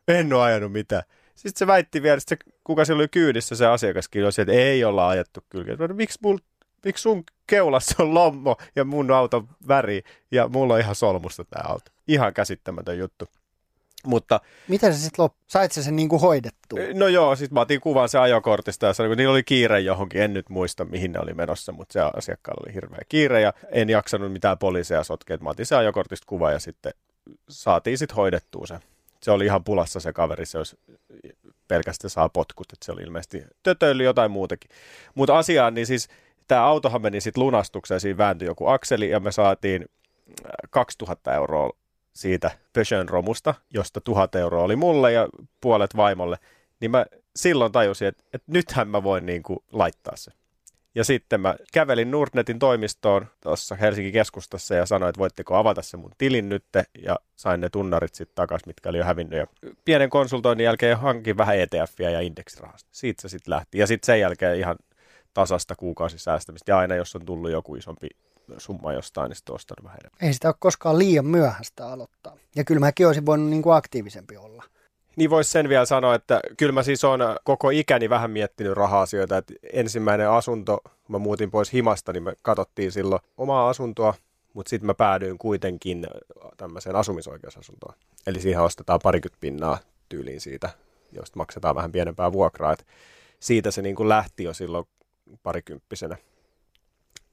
[0.08, 1.02] En ole ajanut mitään.
[1.34, 4.84] Sitten se väitti vielä, että se, kuka siellä oli kyydissä, se asiakaskin oli että ei
[4.84, 5.96] olla ajettu kylkeen.
[5.96, 6.38] Miksi, mul,
[6.84, 11.68] miksi sun keulassa on lommo ja mun auton väri ja mulla on ihan solmusta tämä
[11.68, 11.90] auto.
[12.08, 13.28] Ihan käsittämätön juttu.
[14.06, 15.38] Mutta, Miten se sitten loppu?
[15.46, 16.78] Sait sä sen niinku hoidettua?
[16.94, 20.22] no joo, sitten mä otin kuvan se ajokortista ja sanoin, kun niillä oli kiire johonkin,
[20.22, 23.90] en nyt muista mihin ne oli menossa, mutta se asiakkaalla oli hirveä kiire ja en
[23.90, 25.38] jaksanut mitään poliiseja sotkea.
[25.40, 26.92] Mä otin se ajokortista kuva ja sitten
[27.48, 28.78] saatiin sitten hoidettua se
[29.26, 30.78] se oli ihan pulassa se kaveri, se olisi
[31.68, 34.70] pelkästään saa potkut, että se oli ilmeisesti tötöily jotain muutakin.
[35.14, 36.08] Mutta asiaan, niin siis
[36.48, 39.84] tämä autohan meni sitten lunastukseen, siinä vääntyi joku akseli ja me saatiin
[40.70, 41.70] 2000 äh, euroa
[42.12, 45.28] siitä Peugeot romusta, josta 1000 euroa oli mulle ja
[45.60, 46.36] puolet vaimolle,
[46.80, 50.32] niin mä silloin tajusin, että, että nythän mä voin niin kuin laittaa se.
[50.96, 55.96] Ja sitten mä kävelin Nordnetin toimistoon tuossa Helsingin keskustassa ja sanoin, että voitteko avata se
[55.96, 59.38] mun tilin nytte ja sain ne tunnarit sitten takaisin, mitkä oli jo hävinnyt.
[59.38, 59.46] Ja
[59.84, 62.88] pienen konsultoinnin jälkeen hankin vähän ETFiä ja indeksirahasta.
[62.92, 63.78] Siitä se sitten lähti.
[63.78, 64.76] Ja sitten sen jälkeen ihan
[65.34, 68.08] tasasta kuukausisäästämistä ja aina jos on tullut joku isompi
[68.58, 70.18] summa jostain, niin sitten vähän enemmän.
[70.22, 72.36] Ei sitä ole koskaan liian myöhäistä aloittaa.
[72.54, 74.64] Ja kyllä mäkin olisin voinut niin kuin aktiivisempi olla.
[75.16, 79.36] Niin voisi sen vielä sanoa, että kyllä mä siis on koko ikäni vähän miettinyt raha-asioita.
[79.36, 84.14] Että ensimmäinen asunto, kun mä muutin pois himasta, niin me katsottiin silloin omaa asuntoa,
[84.52, 86.06] mutta sitten mä päädyin kuitenkin
[86.56, 87.94] tämmöiseen asumisoikeusasuntoon.
[88.26, 90.70] Eli siihen ostetaan parikymmentä pinnaa tyyliin siitä,
[91.12, 92.72] josta maksetaan vähän pienempää vuokraa.
[92.72, 92.86] Et
[93.40, 94.84] siitä se niin kuin lähti jo silloin
[95.42, 96.16] parikymppisenä.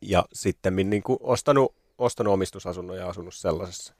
[0.01, 3.93] Ja sitten niin kuin ostanut, ostanut omistusasunnon ja asunut sellaisessa.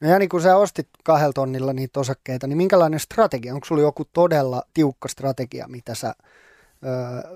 [0.00, 3.54] No ja niin kun sä ostit kahdella tonnilla niitä osakkeita, niin minkälainen strategia?
[3.54, 6.18] Onko sulla joku todella tiukka strategia, mitä sä ö,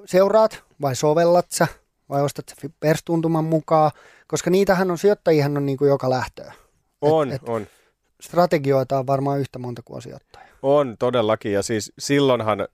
[0.04, 1.66] seuraat vai sovellat sä
[2.08, 3.90] vai ostat sä perstuntuman mukaan?
[4.26, 6.52] Koska niitähän on, sijoittajihan on niin kuin joka lähtöä.
[7.00, 7.66] On, et, et on.
[8.20, 10.48] Strategioita on varmaan yhtä monta kuin sijoittajia.
[10.62, 12.68] On todellakin ja siis silloinhan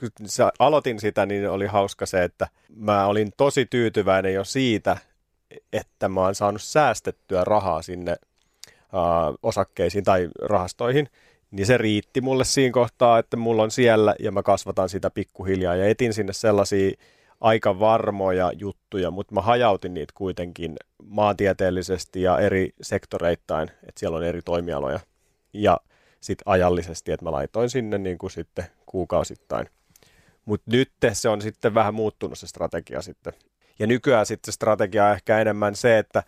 [0.00, 0.10] kun
[0.58, 4.96] aloitin sitä, niin oli hauska se, että mä olin tosi tyytyväinen jo siitä,
[5.72, 8.16] että mä oon saanut säästettyä rahaa sinne
[9.42, 11.08] osakkeisiin tai rahastoihin,
[11.50, 15.76] niin se riitti mulle siinä kohtaa, että mulla on siellä ja mä kasvatan sitä pikkuhiljaa
[15.76, 16.92] ja etin sinne sellaisia
[17.40, 24.24] aika varmoja juttuja, mutta mä hajautin niitä kuitenkin maantieteellisesti ja eri sektoreittain, että siellä on
[24.24, 25.00] eri toimialoja
[25.52, 25.80] ja
[26.20, 29.66] sitten ajallisesti, että mä laitoin sinne niin kuin sitten kuukausittain.
[30.44, 33.32] Mutta nyt se on sitten vähän muuttunut se strategia sitten.
[33.78, 36.22] Ja nykyään sitten se strategia on ehkä enemmän se, että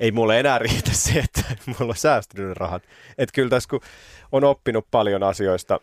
[0.00, 2.82] ei mulle enää riitä se, että mulla on säästynyt rahat.
[3.18, 3.80] Että kyllä tässä kun
[4.32, 5.80] on oppinut paljon asioista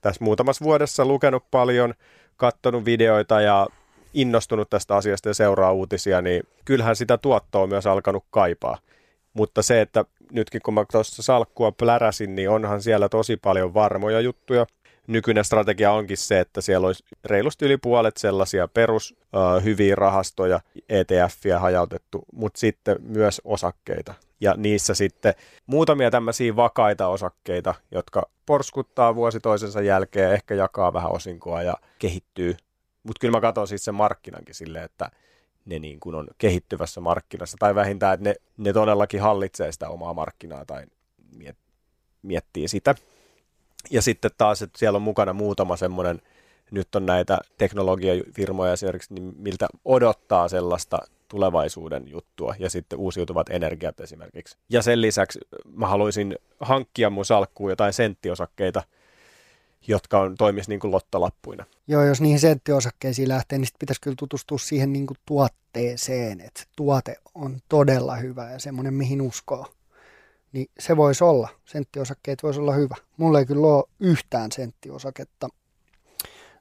[0.00, 1.94] tässä muutamassa vuodessa, lukenut paljon,
[2.36, 3.66] katsonut videoita ja
[4.14, 8.78] innostunut tästä asiasta ja seuraa uutisia, niin kyllähän sitä tuottoa on myös alkanut kaipaa.
[9.34, 14.20] Mutta se, että nytkin kun mä tuossa salkkua pläräsin, niin onhan siellä tosi paljon varmoja
[14.20, 14.66] juttuja–
[15.12, 19.14] nykyinen strategia onkin se, että siellä olisi reilusti yli puolet sellaisia perus
[19.64, 24.14] hyviä rahastoja, ETFiä hajautettu, mutta sitten myös osakkeita.
[24.40, 25.34] Ja niissä sitten
[25.66, 32.56] muutamia tämmöisiä vakaita osakkeita, jotka porskuttaa vuosi toisensa jälkeen, ehkä jakaa vähän osinkoa ja kehittyy.
[33.02, 35.10] Mutta kyllä mä katson siis sen markkinankin silleen, että
[35.64, 40.14] ne niin kuin on kehittyvässä markkinassa, tai vähintään, että ne, ne todellakin hallitsee sitä omaa
[40.14, 40.84] markkinaa tai
[41.36, 41.56] miet,
[42.22, 42.94] miettii sitä.
[43.90, 46.22] Ja sitten taas, että siellä on mukana muutama semmoinen,
[46.70, 54.00] nyt on näitä teknologiafirmoja esimerkiksi, niin miltä odottaa sellaista tulevaisuuden juttua ja sitten uusiutuvat energiat
[54.00, 54.56] esimerkiksi.
[54.68, 55.40] Ja sen lisäksi
[55.74, 58.82] mä haluaisin hankkia mun salkkuun jotain senttiosakkeita,
[59.88, 61.64] jotka on, toimisi niin kuin lottolappuina.
[61.88, 67.16] Joo, jos niihin senttiosakkeisiin lähtee, niin pitäisi kyllä tutustua siihen niin kuin tuotteeseen, että tuote
[67.34, 69.66] on todella hyvä ja semmoinen, mihin uskoo
[70.52, 72.96] niin se voisi olla, senttiosakkeet voisi olla hyvä.
[73.16, 75.48] Mulla ei kyllä ole yhtään senttiosaketta.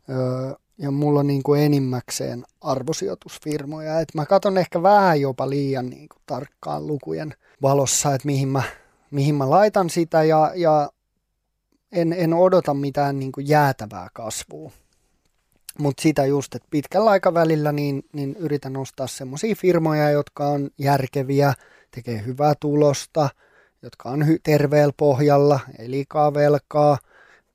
[0.09, 3.99] Öö, ja mulla on niin kuin enimmäkseen arvosijoitusfirmoja.
[3.99, 8.63] Et mä katson ehkä vähän jopa liian niin kuin tarkkaan lukujen valossa, että mihin mä,
[9.11, 10.89] mihin mä laitan sitä ja, ja
[11.91, 14.71] en, en odota mitään niin kuin jäätävää kasvua.
[15.79, 21.53] Mutta sitä just, että pitkällä aikavälillä niin, niin yritän ostaa semmoisia firmoja, jotka on järkeviä,
[21.91, 23.29] tekee hyvää tulosta–
[23.81, 26.97] jotka on terveellä pohjalla, ei liikaa velkaa,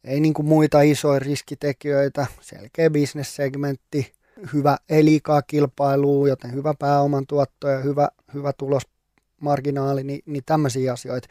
[0.05, 4.13] ei niin kuin muita isoja riskitekijöitä, selkeä bisnessegmentti,
[4.53, 10.93] hyvä, ei liikaa kilpailua, joten hyvä pääoman tuotto ja hyvä, hyvä tulosmarginaali, niin, niin tämmöisiä
[10.93, 11.29] asioita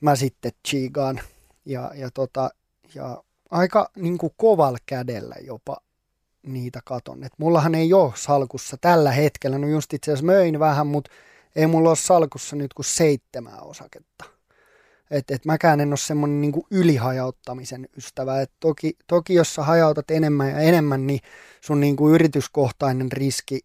[0.00, 1.20] mä sitten chigaan
[1.64, 2.50] ja, ja, tota,
[2.94, 5.76] ja aika niin kuin kovalla kädellä jopa
[6.42, 7.24] niitä katon.
[7.24, 11.10] Et mullahan ei ole salkussa tällä hetkellä, no just itse asiassa möin vähän, mutta
[11.56, 14.24] ei mulla ole salkussa nyt kuin seitsemän osaketta.
[15.10, 18.40] Et, et mäkään en ole semmoinen niin ylihajauttamisen ystävä.
[18.40, 21.20] Et toki, toki jos sä hajautat enemmän ja enemmän, niin
[21.60, 23.60] sun niin kuin yrityskohtainen riski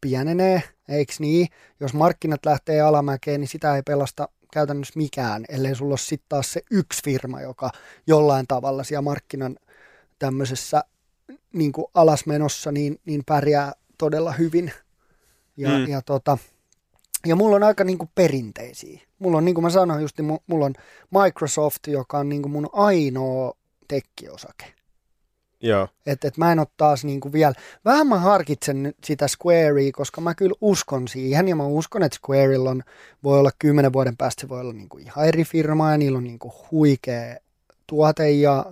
[0.00, 1.48] pienenee, eikö niin?
[1.80, 6.52] Jos markkinat lähtee alamäkeen, niin sitä ei pelasta käytännössä mikään, ellei sulla ole sitten taas
[6.52, 7.70] se yksi firma, joka
[8.06, 9.56] jollain tavalla siellä markkinan
[10.18, 10.84] tämmöisessä
[11.52, 14.72] niin kuin alasmenossa niin, niin pärjää todella hyvin.
[15.56, 15.88] Ja, mm.
[15.88, 16.38] ja tota,
[17.26, 19.00] ja mulla on aika niin kuin perinteisiä.
[19.18, 20.74] Mulla on, niin kuin mä sanoin just, niin mulla on
[21.22, 23.52] Microsoft, joka on niin kuin mun ainoa
[23.88, 24.64] tekkiosake.
[25.60, 25.88] Joo.
[26.06, 27.54] Että et mä en ole taas niin kuin vielä,
[27.84, 32.18] vähän mä harkitsen nyt sitä Squarea, koska mä kyllä uskon siihen ja mä uskon, että
[32.18, 32.82] Squareilla on,
[33.24, 36.18] voi olla kymmenen vuoden päästä se voi olla niin kuin ihan eri firma ja niillä
[36.18, 37.36] on niin kuin huikea
[37.86, 38.64] tuote ja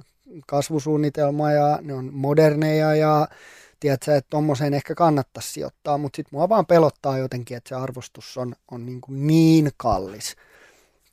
[0.47, 3.29] kasvusuunnitelma ja ne on moderneja ja
[3.81, 8.37] tiedätkö, että tuommoiseen ehkä kannattaisi sijoittaa, mutta sitten mua vaan pelottaa jotenkin, että se arvostus
[8.39, 10.37] on, on niin, kuin niin kallis,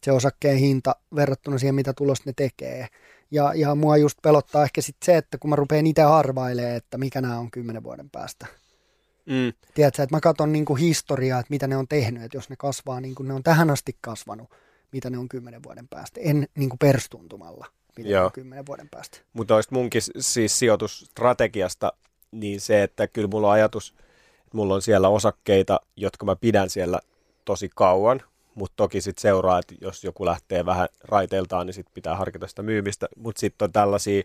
[0.03, 2.87] se osakkeen hinta verrattuna siihen, mitä tulosta ne tekee.
[3.31, 6.97] Ja, ja mua just pelottaa ehkä sitten se, että kun mä rupean itse arvailemaan, että
[6.97, 8.47] mikä nämä on kymmenen vuoden päästä.
[9.25, 9.53] Mm.
[9.73, 12.55] Tiedätkö, että mä katson niin kuin historiaa, että mitä ne on tehnyt, että jos ne
[12.55, 14.49] kasvaa niin kuin ne on tähän asti kasvanut,
[14.91, 16.19] mitä ne on kymmenen vuoden päästä.
[16.23, 18.25] En niin kuin perstuntumalla, Joo.
[18.25, 19.17] on kymmenen vuoden päästä.
[19.33, 21.93] Mutta olisi munkin siis sijoitusstrategiasta
[22.33, 23.95] niin se, että kyllä mulla on ajatus,
[24.39, 26.99] että mulla on siellä osakkeita, jotka mä pidän siellä
[27.45, 28.21] tosi kauan,
[28.55, 32.63] mutta toki sitten seuraa, että jos joku lähtee vähän raiteiltaan, niin sitten pitää harkita sitä
[32.63, 34.23] myymistä, mutta sitten on tällaisia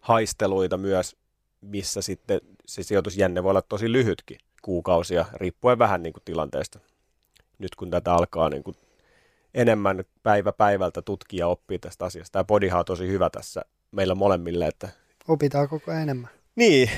[0.00, 1.16] haisteluita myös,
[1.60, 6.78] missä sitten se sijoitusjänne voi olla tosi lyhytkin, kuukausia, riippuen vähän niin kuin tilanteesta.
[7.58, 8.76] Nyt kun tätä alkaa niin kuin
[9.54, 12.32] enemmän päivä päivältä tutkia ja oppia tästä asiasta.
[12.32, 13.62] Tämä podihan on tosi hyvä tässä
[13.92, 14.88] meillä molemmille, että
[15.28, 16.30] Opitaan koko ajan enemmän.
[16.56, 16.90] niin,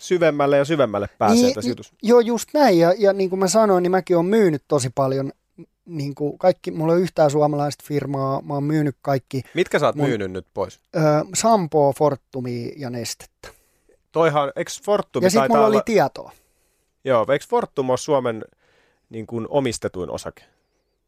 [0.00, 1.94] syvemmälle ja syvemmälle pääsee Niin, niin, tässä jutussa.
[2.02, 2.78] Joo, just näin.
[2.78, 5.32] Ja, ja niin kuin mä sanoin, niin mäkin olen myynyt tosi paljon.
[5.84, 9.96] Niin kuin kaikki, mulla on yhtään suomalaista firmaa, mä oon myynyt kaikki Mitkä sä oot
[9.96, 10.80] mun- myynyt nyt pois?
[10.96, 11.00] ö,
[11.34, 13.48] Sampoa, Fortumia ja Nestettä.
[14.12, 16.32] Toihan, eikö Fortum ja sitten taitaa mulla olla, oli tietoa.
[17.04, 18.44] joo, eikö Fortum ole Suomen
[19.10, 20.42] niin kuin omistetuin osake?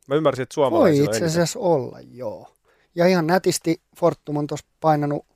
[0.08, 1.28] Mä ymmärsin, että Voi suomalaisilla itse eniten.
[1.28, 2.48] asiassa olla, joo.
[2.94, 5.26] Ja ihan nätisti Fortum on tuossa painanut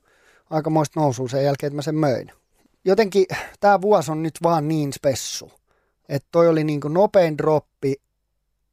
[0.50, 2.32] aikamoista nousua sen jälkeen, että mä sen möin.
[2.86, 3.26] Jotenkin
[3.60, 5.52] tämä vuosi on nyt vaan niin spessu.
[6.08, 7.94] Että toi oli niin nopein droppi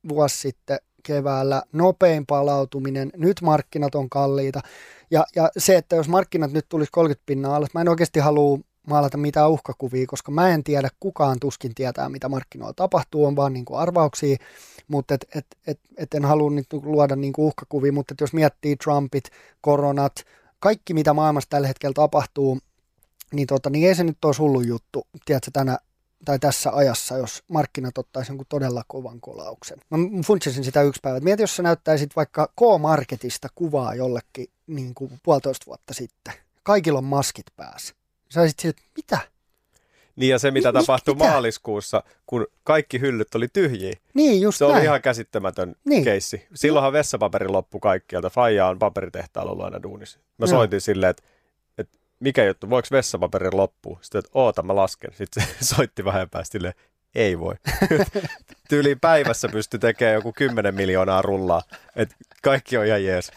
[0.09, 4.61] vuosi sitten keväällä, nopein palautuminen, nyt markkinat on kalliita.
[5.11, 8.59] Ja, ja se, että jos markkinat nyt tulisi 30 pinnaa alas, mä en oikeasti halua
[8.87, 13.53] maalata mitään uhkakuvia, koska mä en tiedä, kukaan tuskin tietää, mitä markkinoilla tapahtuu, on vaan
[13.53, 14.37] niin kuin arvauksia,
[14.87, 18.75] mutta et, et, et, et en halua nyt luoda niin kuin uhkakuvia, mutta jos miettii
[18.75, 19.23] Trumpit,
[19.61, 20.15] koronat,
[20.59, 22.59] kaikki mitä maailmassa tällä hetkellä tapahtuu,
[23.33, 25.77] niin, tota, niin ei se nyt olisi hullu juttu, tiedätkö, tänä,
[26.25, 29.77] tai tässä ajassa, jos markkinat ottaisi jonkun todella kovan kolauksen.
[29.89, 31.19] Mä funtsisin sitä yksi päivä.
[31.19, 36.33] Mieti, jos sä näyttäisit vaikka K-Marketista kuvaa jollekin niin kuin puolitoista vuotta sitten.
[36.63, 37.93] Kaikilla on maskit päässä.
[38.29, 39.17] Sä olisit sille, että mitä?
[40.15, 41.29] Niin ja se, mitä Mi- tapahtui mitä?
[41.29, 43.93] maaliskuussa, kun kaikki hyllyt oli tyhjiä.
[44.13, 44.83] Niin, just Se oli näin.
[44.85, 46.03] ihan käsittämätön Niin.
[46.03, 46.47] keissi.
[46.53, 48.29] Silloinhan vessapaperi loppui kaikkialta.
[48.29, 50.19] Faija on paperitehtaalla ollut aina duunissa.
[50.37, 50.47] Mä Joo.
[50.49, 51.23] soitin silleen, että
[52.23, 53.99] mikä juttu, voiko vessapaperi loppua?
[54.01, 55.11] Sitten, että oota, mä lasken.
[55.13, 56.57] Sitten se soitti vähän päästä
[57.15, 57.55] ei voi.
[58.69, 61.61] Tyyliin päivässä pystyi tekemään joku 10 miljoonaa rullaa.
[61.95, 63.31] Et kaikki on ihan jees.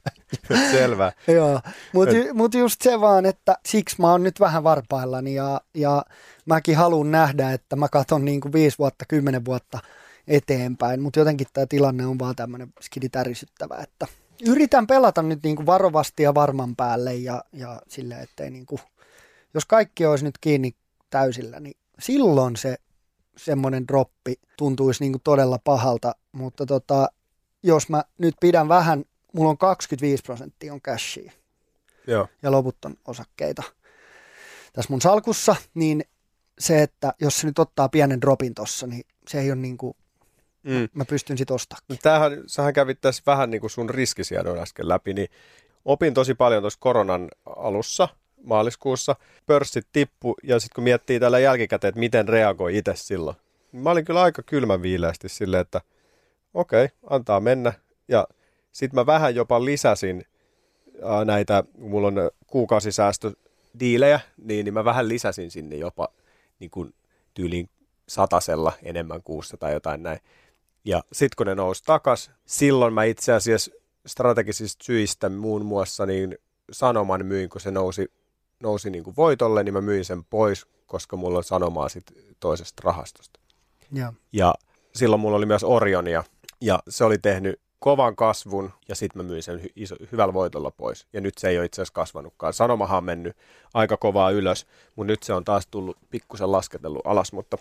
[0.70, 1.12] Selvä.
[1.28, 1.60] Joo,
[1.92, 6.04] mutta mut just se vaan, että siksi mä oon nyt vähän varpaillani ja, ja
[6.46, 9.78] mäkin haluan nähdä, että mä katson niin kuin viisi vuotta, kymmenen vuotta
[10.28, 14.06] eteenpäin, mutta jotenkin tämä tilanne on vaan tämmöinen skiditärisyttävä, että
[14.46, 18.80] yritän pelata nyt niin kuin varovasti ja varman päälle ja, ja silleen, ettei niin kuin,
[19.54, 20.74] jos kaikki olisi nyt kiinni
[21.10, 22.76] täysillä, niin silloin se
[23.36, 27.08] semmoinen droppi tuntuisi niin kuin todella pahalta, mutta tota,
[27.62, 31.32] jos mä nyt pidän vähän, mulla on 25 prosenttia on cashia
[32.06, 32.28] Joo.
[32.42, 33.62] ja loput on osakkeita
[34.72, 36.04] tässä mun salkussa, niin
[36.58, 39.96] se, että jos se nyt ottaa pienen dropin tossa, niin se ei ole niin kuin,
[40.64, 40.88] Mm.
[40.94, 41.78] mä pystyn sit ostaa.
[42.02, 45.28] Tämähän, sähän kävit tässä vähän niin kuin sun riskisiedon äsken läpi, niin
[45.84, 48.08] opin tosi paljon tuossa koronan alussa,
[48.44, 49.16] maaliskuussa.
[49.46, 53.36] Pörssit tippu ja sitten kun miettii tällä jälkikäteen, että miten reagoi itse silloin.
[53.72, 55.80] niin Mä olin kyllä aika kylmän viileästi silleen, että
[56.54, 57.72] okei, okay, antaa mennä.
[58.08, 58.28] Ja
[58.72, 60.24] sitten mä vähän jopa lisäsin
[61.02, 66.08] ää, näitä, kun mulla on kuukausisäästödiilejä, niin, niin mä vähän lisäsin sinne jopa
[66.60, 66.94] niin kuin
[67.34, 67.68] tyyliin
[68.08, 70.18] satasella enemmän kuussa tai jotain näin.
[70.84, 73.70] Ja sitten kun ne nousi takas, silloin mä itse asiassa
[74.06, 76.38] strategisista syistä muun muassa niin
[76.72, 78.12] sanoman myin, kun se nousi,
[78.62, 82.04] nousi niin kuin voitolle, niin mä myin sen pois, koska mulla on sanomaa sit
[82.40, 83.40] toisesta rahastosta.
[83.92, 84.12] Joo.
[84.32, 84.54] Ja
[84.94, 86.24] silloin mulla oli myös Orionia,
[86.60, 90.70] ja se oli tehnyt kovan kasvun, ja sitten mä myin sen hy- iso, hyvällä voitolla
[90.70, 91.06] pois.
[91.12, 92.52] Ja nyt se ei ole itse asiassa kasvanutkaan.
[92.52, 93.36] Sanomahan on mennyt
[93.74, 94.66] aika kovaa ylös,
[94.96, 97.58] mutta nyt se on taas tullut pikkusen lasketellut alas, mutta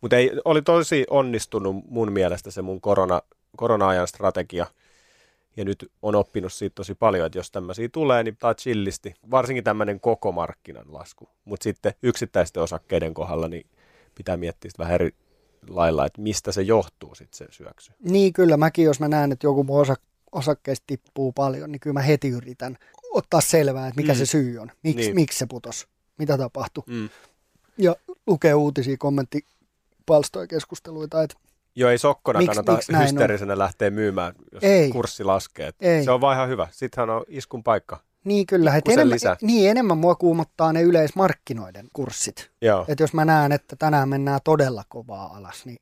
[0.00, 3.22] mutta ei, oli tosi onnistunut mun mielestä se mun korona,
[3.56, 4.66] korona-ajan strategia.
[5.56, 9.14] Ja nyt on oppinut siitä tosi paljon, että jos tämmöisiä tulee, niin tämä chillisti.
[9.30, 11.28] Varsinkin tämmöinen koko markkinan lasku.
[11.44, 13.66] Mutta sitten yksittäisten osakkeiden kohdalla niin
[14.14, 15.14] pitää miettiä vähän eri
[15.68, 17.92] lailla, että mistä se johtuu sitten se syöksy.
[18.02, 19.94] Niin kyllä, mäkin jos mä näen, että joku mun osa,
[20.32, 22.78] osakkeista tippuu paljon, niin kyllä mä heti yritän
[23.10, 24.18] ottaa selvää, että mikä Mm.
[24.18, 24.70] se syy on.
[24.82, 25.14] Miks, Niin.
[25.14, 25.86] Miksi se putos?
[26.18, 26.84] Mitä tapahtui?
[26.86, 27.08] Mm.
[27.78, 27.96] Ja
[28.26, 28.96] lukee uutisia,
[30.10, 31.36] kommenttipalstoja, keskusteluita, että
[31.74, 33.08] Joo, ei sokkona Miks- kannata miks näin on?
[33.08, 34.90] hysteerisenä lähteä myymään, jos Ei.
[34.90, 35.66] kurssi laskee.
[35.68, 36.04] Et Ei.
[36.04, 36.68] Se on vaan ihan hyvä.
[36.70, 38.00] Sittenhän on iskun paikka.
[38.24, 39.36] niin kyllä, että enemmän, lisää.
[39.42, 42.50] niin enemmän mua kuumottaa ne yleismarkkinoiden kurssit.
[42.62, 42.84] Joo.
[42.88, 45.78] Että jos mä näen, että tänään mennään todella kovaa alas, niin,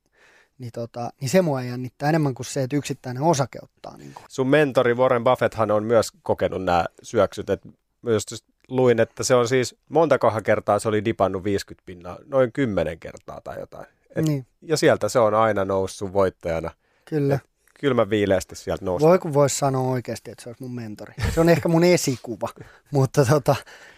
[0.57, 3.97] niin, tota, niin se mua jännittää enemmän kuin se, että yksittäinen osake ottaa.
[3.97, 4.25] Niin kuin.
[4.29, 7.69] Sun mentori Warren Buffetthan on myös kokenut nämä syöksyt, että
[8.01, 8.23] myös
[8.67, 13.41] luin, että se on siis montakohan kertaa se oli dipannut 50 pinnaa, noin 10 kertaa
[13.43, 13.85] tai jotain.
[14.19, 16.71] Et, Niin, Ja sieltä se on aina noussut voittajana.
[17.05, 17.39] kyllä.
[17.79, 19.09] Kylmä viileästi sieltä noussut.
[19.09, 21.13] Voi kun voisi sanoa oikeasti, että se olisi mun mentori.
[21.33, 22.49] Se on ehkä mun esikuva,
[22.91, 23.55] mutta tota,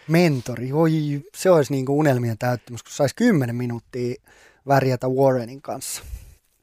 [0.08, 0.92] mentori, voi,
[1.34, 4.14] se olisi niin kuin unelmien täyttymys, kun saisi 10 minuuttia
[4.68, 6.02] värjätä Warrenin kanssa.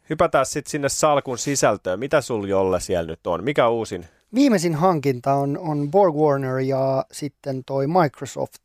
[0.10, 2.00] Hypätään sitten sinne salkun sisältöön.
[2.00, 3.44] Mitä sul Jolle siellä nyt on?
[3.44, 4.06] Mikä uusin?
[4.34, 8.62] Viimeisin hankinta on, on Borg Warner ja sitten toi Microsoft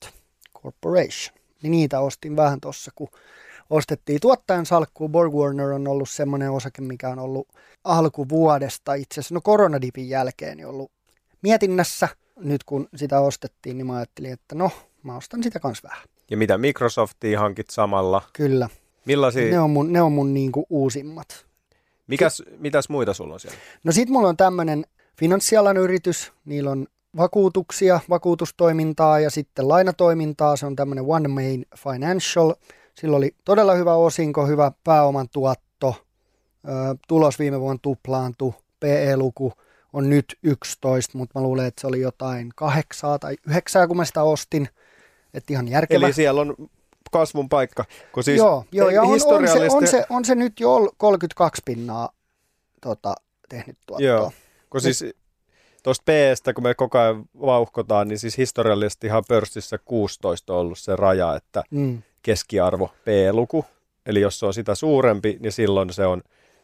[0.63, 1.37] Corporation.
[1.63, 3.09] Niin niitä ostin vähän tuossa, kun
[3.75, 5.13] ostettiin tuottajan salkkuun.
[5.13, 7.49] Borg Warner on ollut semmoinen osake, mikä on ollut
[7.85, 10.93] alkuvuodesta itse asiassa, no koronadipin jälkeen niin ollut
[11.43, 12.09] mietinnässä.
[12.39, 14.71] Nyt kun sitä ostettiin, niin mä ajattelin, että no,
[15.03, 16.05] mä ostan sitä kans vähän.
[16.31, 18.23] Ja mitä Microsoftia hankit samalla?
[18.33, 18.69] Kyllä,
[19.05, 21.47] Millaisia, ne on mun, ne on mun niinku uusimmat.
[22.07, 23.59] mikäs, mitäs muita sulla on siellä?
[23.85, 24.85] No sit mulla on tämmönen
[25.19, 30.57] finanssialan yritys, niillä on vakuutuksia, vakuutustoimintaa ja sitten lainatoimintaa.
[30.57, 32.55] Se on tämmöinen One Main Financial.
[33.01, 35.95] Sillä oli todella hyvä osinko, hyvä pääoman tuotto.
[37.09, 38.53] Tulos viime vuonna tuplaantui.
[38.81, 39.53] PE-luku
[39.93, 44.05] on nyt 11, mutta mä luulen, että se oli jotain kahdeksaa tai yhdeksää, kun mä
[44.05, 44.69] sitä ostin.
[45.35, 46.07] Että ihan järkevä.
[46.07, 46.55] Eli siellä on
[47.13, 47.85] kasvun paikka.
[48.13, 50.75] Kun siis joo, joo, ja on, on, se, on, historiallisesti- se, on se nyt jo
[50.75, 52.09] ol- 32 pinnaa
[52.81, 53.15] tota,
[53.49, 54.07] tehnyt tuottoa.
[54.07, 54.33] Joo,
[54.71, 55.05] kun siis
[55.83, 60.79] tuosta P-stä, kun me koko ajan vauhkotaan, niin siis historiallisesti ihan pörssissä 16 on ollut
[60.79, 62.03] se raja, että Mm.
[62.25, 63.65] Keskiarvo P-luku.
[64.07, 66.23] Eli jos se on sitä suurempi, niin silloin se on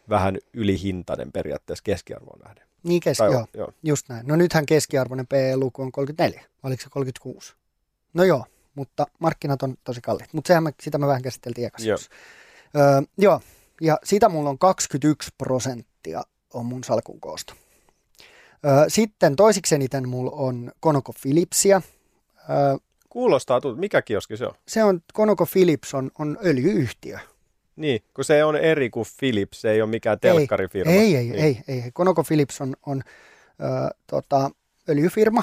[0.08, 2.64] vähän ylihintainen periaatteessa keskiarvoon nähden.
[2.82, 3.72] Niin kes- Tai, joo, joo.
[3.82, 4.26] just näin.
[4.26, 7.54] No nythän keskiarvoinen PE-luku on 34, vai oliko se 36?
[8.14, 8.44] No joo,
[8.74, 10.32] mutta markkinat on tosi kalliit.
[10.32, 11.88] Mutta sehän me, sitä me vähän käsiteltiin ekassa.
[11.88, 11.98] Joo.
[12.76, 13.40] Öö, joo,
[13.80, 16.22] ja sitä mulla on 21 prosenttia
[16.54, 17.54] on mun salkun koosta.
[18.66, 21.82] Öö, sitten toisiksi eniten mulla on ConocoPhillipsia.
[22.50, 22.76] Öö,
[23.10, 23.80] Kuulostaa, tuttu.
[23.80, 24.54] mikä kioski se on?
[24.68, 27.18] se on, ConocoPhillips on, on öljyyhtiö.
[27.76, 30.92] Niin, kun se on eri kuin Philips, se ei ole mikään telkkarifirma.
[30.92, 31.44] Ei, ei, niin.
[31.44, 31.90] ei, ei.
[31.90, 33.02] ConocoPhillips on, on
[33.60, 34.50] ö, tota,
[34.88, 35.42] öljyfirma.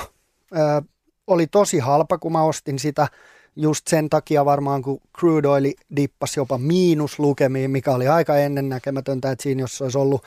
[0.55, 0.81] Ö,
[1.27, 3.07] oli tosi halpa, kun mä ostin sitä
[3.55, 9.43] just sen takia varmaan, kun crude oil dippasi jopa miinuslukemiin, mikä oli aika ennennäkemätöntä, että
[9.43, 10.23] siinä jos olisi ollut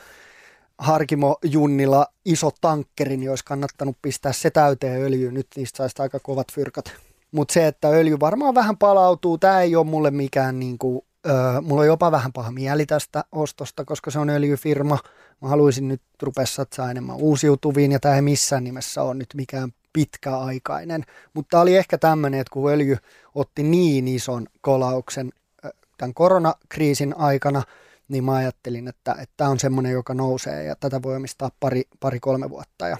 [0.77, 5.31] Harkimo Junnilla iso tankkeri, niin olisi kannattanut pistää se täyteen öljyä.
[5.31, 6.93] Nyt niistä saisi aika kovat fyrkat.
[7.31, 11.61] Mutta se, että öljy varmaan vähän palautuu, tämä ei ole mulle mikään niin kuin, öö,
[11.61, 14.99] mulla on jopa vähän paha mieli tästä ostosta, koska se on öljyfirma.
[15.41, 19.73] Mä haluaisin nyt rupea satsaa enemmän uusiutuviin ja tämä ei missään nimessä ole nyt mikään
[19.93, 21.03] pitkäaikainen.
[21.33, 22.97] Mutta oli ehkä tämmöinen, että kun öljy
[23.35, 25.31] otti niin ison kolauksen
[25.65, 27.63] ö, tämän koronakriisin aikana,
[28.07, 32.19] niin mä ajattelin, että tämä on semmoinen, joka nousee ja tätä voi omistaa pari, pari
[32.49, 32.97] vuotta ja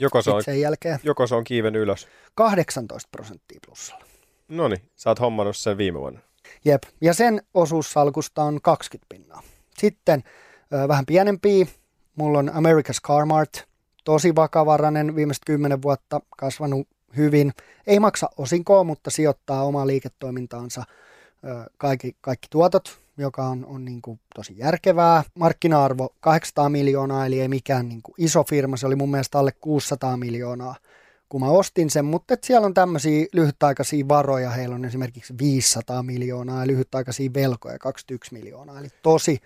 [0.00, 2.08] Joko, se on, sen jälkeen joko se on kiiven ylös.
[2.34, 4.04] 18 prosenttia plussalla.
[4.48, 6.20] No niin, sä oot hommannut sen viime vuonna.
[6.64, 9.42] Jep, ja sen osuus salkusta on 20 pinnaa.
[9.78, 10.22] Sitten
[10.72, 11.66] ö, vähän pienempiä,
[12.16, 13.64] mulla on America's Car Mart,
[14.04, 17.52] tosi vakavarainen, viimeiset 10 vuotta kasvanut hyvin.
[17.86, 20.84] Ei maksa osinkoa, mutta sijoittaa omaa liiketoimintaansa
[21.44, 25.22] ö, kaikki, kaikki tuotot, joka on, on niin kuin tosi järkevää.
[25.38, 29.52] Markkina-arvo 800 miljoonaa, eli ei mikään niin kuin iso firma, se oli mun mielestä alle
[29.60, 30.74] 600 miljoonaa
[31.28, 36.02] kun mä ostin sen, mutta et siellä on tämmöisiä lyhytaikaisia varoja, heillä on esimerkiksi 500
[36.02, 39.38] miljoonaa ja lyhytaikaisia velkoja 21 miljoonaa, eli tosi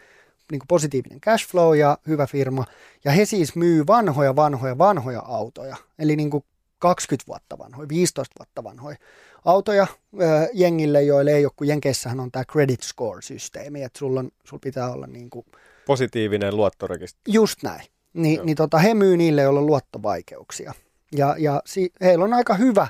[0.53, 2.65] niin kuin positiivinen cash flow ja hyvä firma.
[3.05, 6.45] Ja he siis myy vanhoja, vanhoja, vanhoja autoja, eli niin kuin
[6.79, 8.97] 20 vuotta vanhoja, 15 vuotta vanhoja
[9.45, 14.31] autoja ö, jengille, joille ei ole, kun Jenkeissähän on tämä credit score-systeemi, että sulla, on,
[14.45, 15.47] sulla pitää olla niin kuin
[15.87, 17.23] Positiivinen luottorekisteri.
[17.29, 17.87] Just näin.
[18.13, 18.45] Ni, Joo.
[18.45, 20.75] niin tota, he myy niille, joilla on luottovaikeuksia.
[21.17, 22.89] Ja, ja si, heillä on aika hyvä,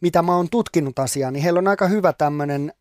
[0.00, 2.72] mitä mä oon tutkinut asiaa, niin heillä on aika hyvä tämmöinen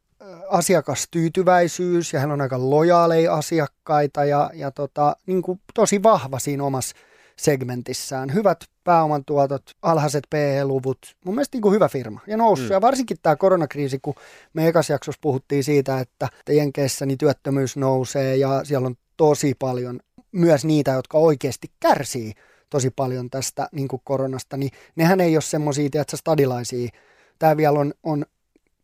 [0.50, 6.64] asiakastyytyväisyys ja heillä on aika lojaaleja asiakkaita ja, ja tota, niin kuin tosi vahva siinä
[6.64, 6.96] omassa
[7.36, 8.34] segmentissään.
[8.34, 12.68] Hyvät pääoman tuotot, alhaiset PE-luvut, mun mielestä niin kuin hyvä firma ja noussut.
[12.68, 12.74] Mm.
[12.74, 14.14] Ja varsinkin tämä koronakriisi, kun
[14.54, 20.00] me ekas jaksossa puhuttiin siitä, että Jenkeissä niin työttömyys nousee ja siellä on tosi paljon
[20.32, 22.34] myös niitä, jotka oikeasti kärsii
[22.70, 26.90] tosi paljon tästä niin kuin koronasta, niin nehän ei ole semmoisia, tiedätkö, stadilaisia.
[27.40, 28.26] Tämä vielä on, on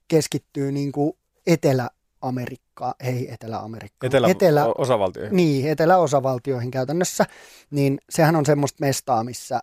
[0.07, 1.13] keskittyy niin kuin
[1.47, 5.35] Etelä-Amerikkaan, ei Etelä-Amerikkaan, Etelä, Etelä, osavaltioihin.
[5.35, 7.25] niin, eteläosavaltioihin käytännössä,
[7.71, 9.59] niin sehän on semmoista mestaa, missä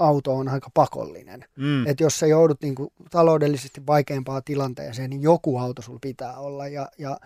[0.00, 1.44] auto on aika pakollinen.
[1.56, 1.86] Mm.
[1.86, 6.68] Että jos sä joudut niinku taloudellisesti vaikeampaan tilanteeseen, niin joku auto sulla pitää olla.
[6.68, 7.16] Ja, ja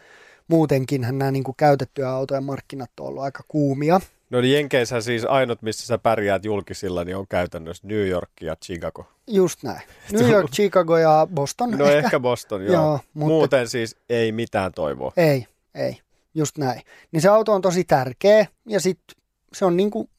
[0.48, 4.00] muutenkinhän nämä niin kuin käytettyjä autojen markkinat on ollut aika kuumia.
[4.30, 8.56] No niin Jenkeissä siis ainut, missä sä pärjäät julkisilla, niin on käytännössä New York ja
[8.56, 9.06] Chicago.
[9.26, 9.82] Just näin.
[10.12, 11.70] New York, Chicago ja Boston.
[11.70, 12.72] No ehkä, ehkä Boston, joo.
[12.74, 15.12] joo mutta Muuten siis ei mitään toivoa.
[15.16, 16.00] Ei, ei.
[16.34, 16.82] Just näin.
[17.12, 19.16] Niin se auto on tosi tärkeä ja sitten
[19.52, 20.10] se on niinku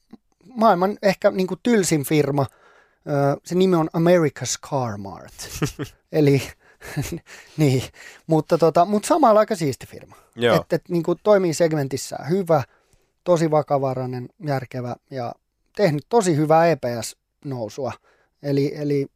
[0.54, 2.46] maailman ehkä niinku tylsin firma.
[3.44, 5.34] Se nimi on America's Car Mart.
[6.12, 6.42] Eli
[7.56, 7.82] niin,
[8.26, 10.16] mutta, tota, mutta samalla aika siisti firma.
[10.56, 12.62] Että et, niinku toimii segmentissä hyvä,
[13.24, 15.34] tosi vakavarainen, järkevä ja
[15.76, 17.92] tehnyt tosi hyvää EPS-nousua.
[18.42, 19.06] Eli, eli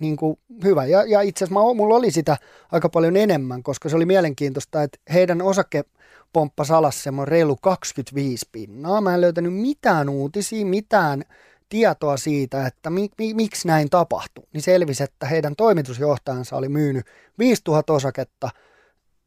[0.00, 0.86] niin kuin hyvä.
[0.86, 2.36] Ja, ja itse asiassa mulla oli sitä
[2.72, 5.84] aika paljon enemmän, koska se oli mielenkiintoista, että heidän osake
[6.32, 9.00] pomppasi alas semmoinen reilu 25 pinnaa.
[9.00, 11.24] Mä en löytänyt mitään uutisia, mitään
[11.68, 14.44] tietoa siitä, että mi, mi, miksi näin tapahtui.
[14.52, 17.06] Niin selvisi, että heidän toimitusjohtajansa oli myynyt
[17.38, 18.50] 5000 osaketta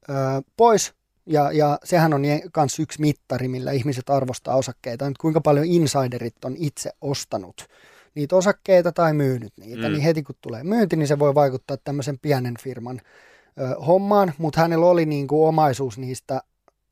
[0.10, 0.14] ö,
[0.58, 0.94] pois
[1.26, 2.22] ja, ja sehän on
[2.58, 7.68] myös yksi mittari, millä ihmiset arvostaa osakkeita, että kuinka paljon insiderit on itse ostanut
[8.16, 9.88] niitä osakkeita tai myynyt niitä.
[9.88, 9.94] Mm.
[9.94, 13.02] Niin heti kun tulee myynti, niin se voi vaikuttaa tämmöisen pienen firman
[13.60, 16.42] ö, hommaan, mutta hänellä oli niin kuin omaisuus niistä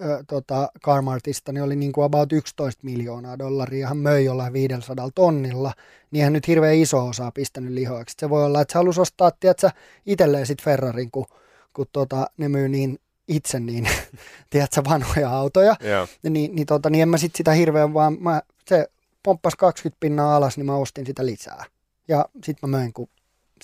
[0.02, 5.10] ö, tota, Carmartista, niin oli niin kuin about 11 miljoonaa dollaria, hän möi jollain 500
[5.16, 5.74] tonnilla,
[6.12, 8.16] niin hän nyt hirveän iso osa pistänyt lihoiksi.
[8.20, 9.70] Se voi olla, että se halusi ostaa, tiedätkö,
[10.06, 11.26] itselleen sitten Ferrarin, kun,
[11.74, 13.88] kun tota, ne myy niin itse niin,
[14.50, 16.10] tiedätkö, vanhoja autoja, yeah.
[16.24, 18.90] niin, niin, tota, niin en mä sit sitä hirveän vaan, mä, se
[19.24, 21.66] pomppasi 20 pinnaa alas, niin mä ostin sitä lisää.
[22.08, 23.10] Ja sitten mä möin, kun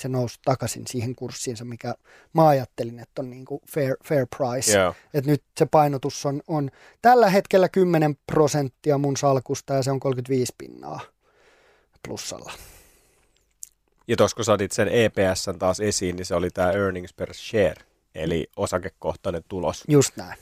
[0.01, 1.95] se nousi takaisin siihen kurssiinsa, mikä
[2.33, 4.77] mä ajattelin, että on niin kuin fair, fair price.
[4.77, 4.95] Yeah.
[5.13, 6.71] Että nyt se painotus on, on
[7.01, 10.99] tällä hetkellä 10 prosenttia mun salkusta ja se on 35 pinnaa
[12.07, 12.51] plussalla.
[14.07, 17.85] Ja tuossa kun saatit sen EPSn taas esiin, niin se oli tämä earnings per share
[18.15, 19.83] eli osakekohtainen tulos.
[19.87, 20.37] Just näin.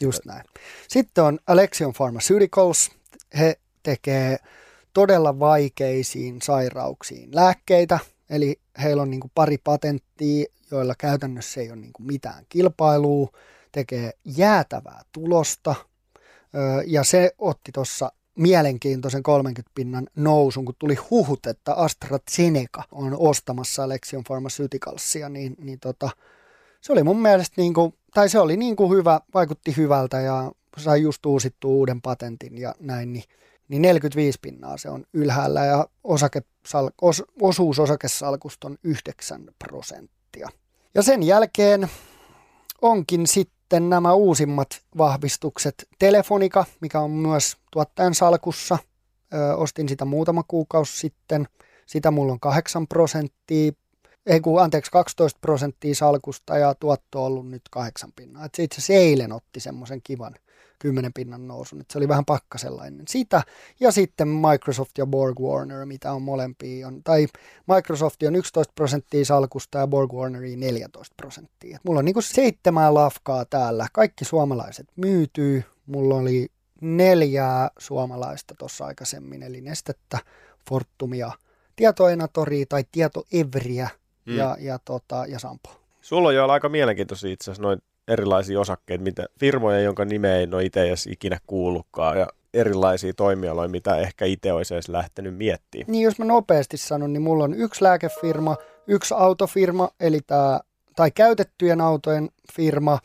[0.00, 0.44] Just näin.
[0.88, 2.90] Sitten on Alexion Pharmaceuticals.
[3.38, 4.38] He tekee
[4.92, 7.98] todella vaikeisiin sairauksiin lääkkeitä,
[8.30, 13.28] eli heillä on niin kuin pari patenttia, joilla käytännössä ei ole niin kuin mitään kilpailua,
[13.72, 15.74] tekee jäätävää tulosta,
[16.86, 23.84] ja se otti tuossa mielenkiintoisen 30 pinnan nousun, kun tuli huhut, että AstraZeneca on ostamassa
[23.84, 26.10] Alexion Pharmaceuticalsia, niin, niin tota,
[26.80, 30.52] se oli mun mielestä niin kuin, tai se oli niin kuin hyvä, vaikutti hyvältä ja
[30.78, 33.24] sai just uusittua uuden patentin ja näin, niin,
[33.68, 36.42] niin 45 pinnaa se on ylhäällä ja osake,
[37.02, 40.48] os, osuus osakesalkusta on 9 prosenttia.
[40.94, 41.88] Ja sen jälkeen
[42.82, 45.74] onkin sitten nämä uusimmat vahvistukset.
[45.98, 48.78] Telefonika, mikä on myös tuottajan salkussa.
[49.34, 51.48] Ö, ostin sitä muutama kuukausi sitten.
[51.86, 53.72] Sitä mulla on 8 prosenttia
[54.26, 58.44] ei kun, anteeksi, 12 prosenttia salkusta ja tuotto on ollut nyt 8 pinnaa.
[58.44, 60.34] Itse asiassa eilen otti semmoisen kivan
[60.78, 63.42] 10 pinnan nousun, että se oli vähän pakkasellainen sitä.
[63.80, 67.26] Ja sitten Microsoft ja Borg Warner, mitä on molempia, on, tai
[67.74, 71.76] Microsoft on 11 prosenttia salkusta ja Borg Warneri 14 prosenttia.
[71.76, 75.64] Et mulla on niinku seitsemän lafkaa täällä, kaikki suomalaiset myytyy.
[75.86, 76.48] Mulla oli
[76.80, 80.18] neljää suomalaista tuossa aikaisemmin, eli Nestettä,
[80.68, 81.32] Fortumia,
[81.76, 83.88] Tietoenatoria tai Tietoevriä
[84.26, 84.36] mm.
[84.36, 85.70] ja, ja, tota, ja Sampo.
[86.00, 90.48] Sulla on jo aika mielenkiintoisia itse asiassa noin erilaisia osakkeita, mitä, firmoja, jonka nimeä ei
[90.52, 95.92] ole itse edes ikinä kuullutkaan ja erilaisia toimialoja, mitä ehkä itse olisi edes lähtenyt miettimään.
[95.92, 100.60] Niin jos mä nopeasti sanon, niin mulla on yksi lääkefirma, yksi autofirma, eli tää,
[100.96, 102.98] tai käytettyjen autojen firma,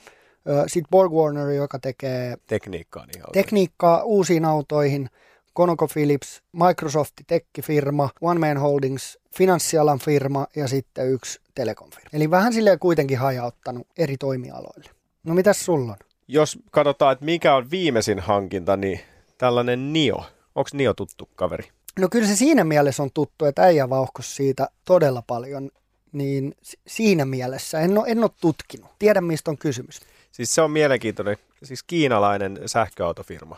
[0.68, 5.10] sitten Borg Warner, joka tekee tekniikkaa, niin tekniikkaa uusiin autoihin,
[5.58, 12.10] ConocoPhillips, Microsoft tekkifirma, One Man Holdings, finanssialan firma ja sitten yksi telekomfirma.
[12.14, 14.90] Eli vähän silleen kuitenkin hajauttanut eri toimialoille.
[15.24, 15.98] No mitäs sulla on?
[16.28, 19.00] Jos katsotaan, että mikä on viimeisin hankinta, niin
[19.38, 20.26] tällainen NIO.
[20.56, 21.70] Onko NIO tuttu kaveri?
[22.00, 25.72] No kyllä se siinä mielessä on tuttu, että äijä vauhkos siitä todella paljon.
[26.12, 26.56] Niin
[26.88, 28.92] siinä mielessä en ole, en ole tutkinut.
[29.00, 30.00] Tiedän, mistä on kysymys.
[30.32, 33.58] Siis se on mielenkiintoinen, siis kiinalainen sähköautofirma.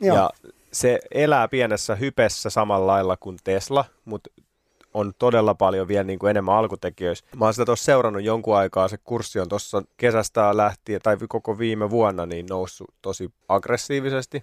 [0.00, 0.16] Joo.
[0.16, 0.30] Ja
[0.72, 4.30] se elää pienessä hypessä samalla lailla kuin Tesla, mutta
[4.94, 7.24] on todella paljon vielä niin kuin enemmän alkutekijöissä.
[7.36, 11.58] Mä oon sitä tuossa seurannut jonkun aikaa, se kurssi on tuossa kesästä lähtien, tai koko
[11.58, 14.42] viime vuonna, niin noussut tosi aggressiivisesti.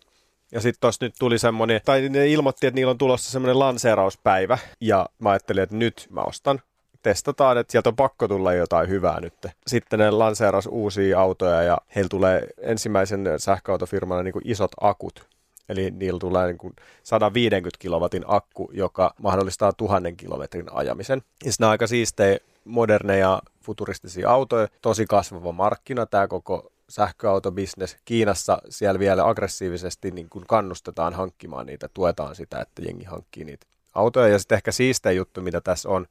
[0.52, 4.58] Ja sitten tuossa nyt tuli semmoinen, tai ne ilmoitti, että niillä on tulossa semmoinen lanseerauspäivä,
[4.82, 6.62] ja mä ajattelin, että nyt mä ostan
[7.02, 9.34] testataan, että sieltä on pakko tulla jotain hyvää nyt.
[9.68, 15.28] Sitten ne lanseeras uusia autoja ja heillä tulee ensimmäisen sähköautofirmana niin kuin isot akut,
[15.70, 21.22] Eli niillä tulee niin kuin 150 kilowatin akku, joka mahdollistaa tuhannen kilometrin ajamisen.
[21.46, 26.06] Ja nämä on aika siistejä, moderneja, futuristisia autoja, tosi kasvava markkina.
[26.06, 27.98] Tämä koko sähköautobisnes.
[28.06, 33.66] Kiinassa siellä vielä aggressiivisesti niin kuin kannustetaan hankkimaan niitä, tuetaan sitä, että jengi hankkii niitä
[33.94, 34.28] autoja.
[34.28, 36.08] Ja sitten ehkä siistein juttu, mitä tässä on,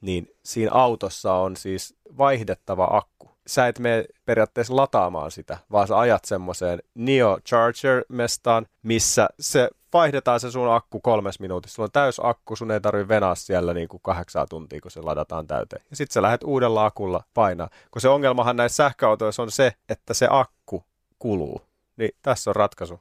[0.00, 3.31] niin siinä autossa on siis vaihdettava akku.
[3.46, 10.40] Sä et mene periaatteessa lataamaan sitä, vaan sä ajat semmoiseen Neo Charger-mestaan, missä se vaihdetaan
[10.40, 11.74] se sun akku kolmes minuutissa.
[11.74, 15.00] Sulla on täys akku, sun ei tarvi venaa siellä niin kuin kahdeksaa tuntia, kun se
[15.00, 15.82] ladataan täyteen.
[15.90, 17.68] Ja sitten sä lähdet uudella akulla painaa.
[17.90, 20.84] Kun se ongelmahan näissä sähköautoissa on se, että se akku
[21.18, 21.62] kuluu.
[21.96, 23.00] Niin tässä on ratkaisu.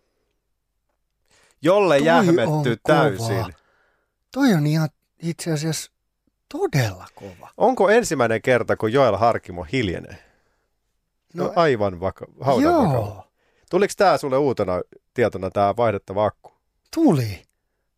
[1.62, 3.28] Jolle Toi jähmetty on täysin.
[3.28, 3.50] kova.
[4.32, 4.90] Toi on ihan
[5.20, 5.92] itse asiassa
[6.50, 7.50] todella kova.
[7.58, 10.31] Onko ensimmäinen kerta, kun Joel Harkimo hiljenee?
[11.34, 12.94] No, no aivan vaka- haudan vakava.
[12.94, 13.28] joo,
[13.70, 14.82] Tuliko tämä sulle uutena
[15.14, 16.52] tietona tämä vaihdettava akku?
[16.96, 17.44] tuli.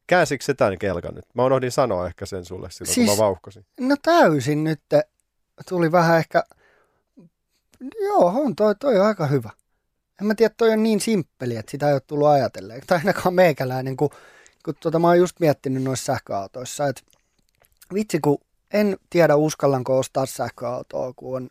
[0.08, 1.26] Käänsikö se tämän kelkan nyt?
[1.34, 3.06] Mä unohdin sanoa ehkä sen sulle silloin, siis...
[3.06, 3.66] kun Siis- mä vauhkosin.
[3.80, 4.82] No täysin nyt
[5.70, 6.44] tuli vähän ehkä,
[8.02, 9.50] joo, on toi, toi on aika hyvä.
[10.22, 12.82] En mä tiedä, toi on niin simppeli, että sitä ei ole tullut ajatelleen.
[12.88, 14.10] Tai ainakaan meikäläinen, kun,
[14.66, 17.02] kun tuota, mä oon just miettinyt noissa sähköautoissa, että
[17.94, 18.38] vitsi kun
[18.74, 21.50] en tiedä uskallanko ostaa sähköautoa, kun on,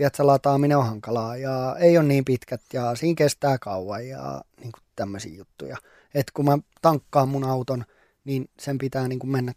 [0.00, 4.72] tiedätkö, lataaminen on hankalaa ja ei ole niin pitkät ja siinä kestää kauan ja niin
[4.72, 5.76] kuin tämmöisiä juttuja.
[6.14, 7.84] Että kun mä tankkaan mun auton,
[8.24, 9.52] niin sen pitää niin kuin mennä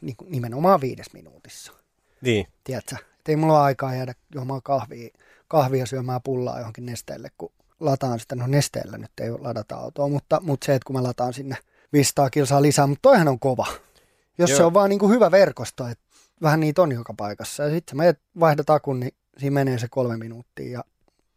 [0.00, 1.72] niin kuin nimenomaan viides minuutissa
[2.20, 2.46] Niin.
[2.64, 5.08] tiedätkö, että ei mulla ole aikaa jäädä juomaan kahvia,
[5.48, 10.40] kahvia syömään pullaa johonkin nesteelle, kun lataan sitä, no nesteellä nyt ei ladata autoa, mutta,
[10.42, 11.56] mutta se, että kun mä lataan sinne
[11.92, 13.66] 500 kilsaa lisää, mutta toihan on kova.
[14.38, 14.56] Jos Joo.
[14.56, 16.04] se on vaan niin kuin hyvä verkosto, että
[16.42, 18.04] vähän niitä on joka paikassa, ja sitten mä
[18.40, 20.84] vaihdat akun, niin siinä menee se kolme minuuttia, ja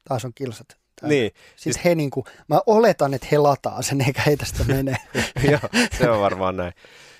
[0.07, 0.81] taas on kilsat.
[1.01, 1.31] Niin.
[1.55, 4.97] Sitten he niin kuin, mä oletan, että he lataa sen, eikä heitä sitä menee.
[5.51, 5.59] joo,
[5.97, 6.73] se on varmaan näin.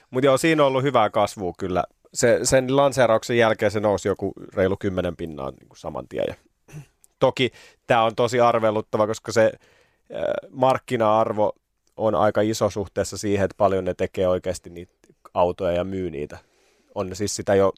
[0.09, 1.83] Mutta joo, siinä on ollut hyvää kasvua kyllä.
[2.13, 6.25] Se, sen lanseerauksen jälkeen se nousi joku reilu kymmenen pinnaa niin kuin saman tien.
[6.27, 6.35] Ja
[7.19, 7.51] toki
[7.87, 11.53] tämä on tosi arveluttava, koska se äh, markkina-arvo
[11.97, 14.93] on aika iso suhteessa siihen, että paljon ne tekee oikeasti niitä
[15.33, 16.37] autoja ja myy niitä.
[16.95, 17.73] On ne siis sitä jo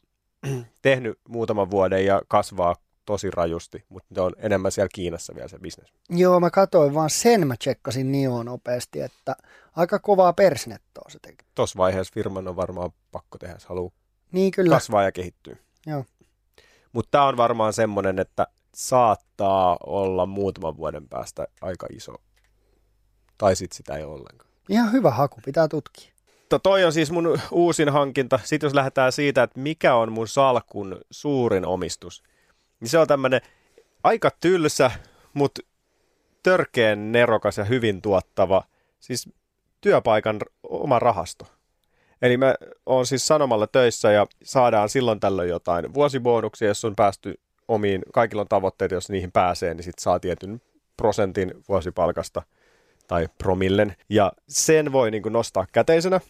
[0.82, 2.74] tehnyt muutaman vuoden ja kasvaa
[3.06, 5.92] tosi rajusti, mutta ne on enemmän siellä Kiinassa vielä se bisnes.
[6.10, 9.36] Joo, mä katsoin vaan sen, mä tsekkasin Nioon nopeasti, että
[9.76, 11.44] aika kovaa persnettoa se teki.
[11.54, 13.92] Tuossa vaiheessa firman on varmaan pakko tehdä, jos haluaa
[14.32, 14.74] Niin kyllä.
[14.74, 15.56] kasvaa ja kehittyy.
[15.86, 16.04] Joo.
[16.92, 22.14] Mutta tämä on varmaan semmoinen, että saattaa olla muutaman vuoden päästä aika iso.
[23.38, 24.50] Tai sitten sitä ei ollenkaan.
[24.68, 26.14] Ihan hyvä haku, pitää tutkia.
[26.48, 28.40] To, toi on siis mun uusin hankinta.
[28.44, 32.22] Sitten jos lähdetään siitä, että mikä on mun salkun suurin omistus,
[32.80, 33.40] niin se on tämmöinen
[34.02, 34.90] aika tylsä,
[35.34, 35.62] mutta
[36.42, 38.64] törkeen nerokas ja hyvin tuottava,
[39.00, 39.28] siis
[39.80, 41.46] työpaikan oma rahasto.
[42.22, 42.54] Eli mä
[42.86, 48.42] oon siis sanomalla töissä ja saadaan silloin tällöin jotain vuosibonuksia, jos on päästy omiin, kaikilla
[48.42, 50.60] on tavoitteita, jos niihin pääsee, niin sitten saa tietyn
[50.96, 52.42] prosentin vuosipalkasta
[53.08, 53.96] tai promillen.
[54.08, 56.20] Ja sen voi niin kuin nostaa käteisenä.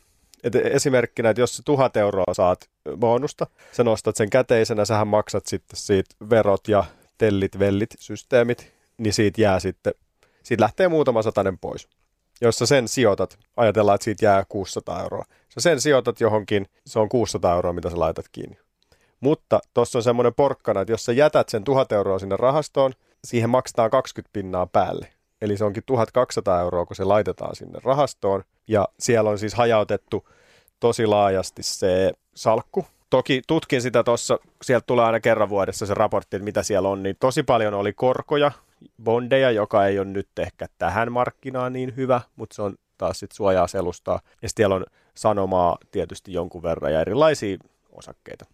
[0.44, 5.46] Et esimerkkinä, että jos sä tuhat euroa saat bonusta, sä nostat sen käteisenä, sähän maksat
[5.46, 6.84] sitten siitä verot ja
[7.18, 9.94] tellit, vellit, systeemit, niin siitä jää sitten,
[10.42, 11.88] siitä lähtee muutama satanen pois.
[12.40, 15.24] Jos sä sen sijoitat, ajatellaan, että siitä jää 600 euroa.
[15.48, 18.58] Sä sen sijoitat johonkin, se on 600 euroa, mitä sä laitat kiinni.
[19.20, 22.92] Mutta tuossa on semmoinen porkkana, että jos sä jätät sen 1000 euroa sinne rahastoon,
[23.24, 25.13] siihen maksetaan 20 pinnaa päälle.
[25.40, 28.44] Eli se onkin 1200 euroa, kun se laitetaan sinne rahastoon.
[28.68, 30.28] Ja siellä on siis hajautettu
[30.80, 32.86] tosi laajasti se salkku.
[33.10, 37.02] Toki tutkin sitä tuossa, sieltä tulee aina kerran vuodessa se raportti, että mitä siellä on,
[37.02, 38.52] niin tosi paljon oli korkoja,
[39.02, 43.32] bondeja, joka ei ole nyt ehkä tähän markkinaan niin hyvä, mutta se on taas sit
[43.32, 44.20] suojaa selustaa.
[44.42, 47.58] Ja sitten siellä on sanomaa tietysti jonkun verran ja erilaisia
[47.92, 48.44] osakkeita.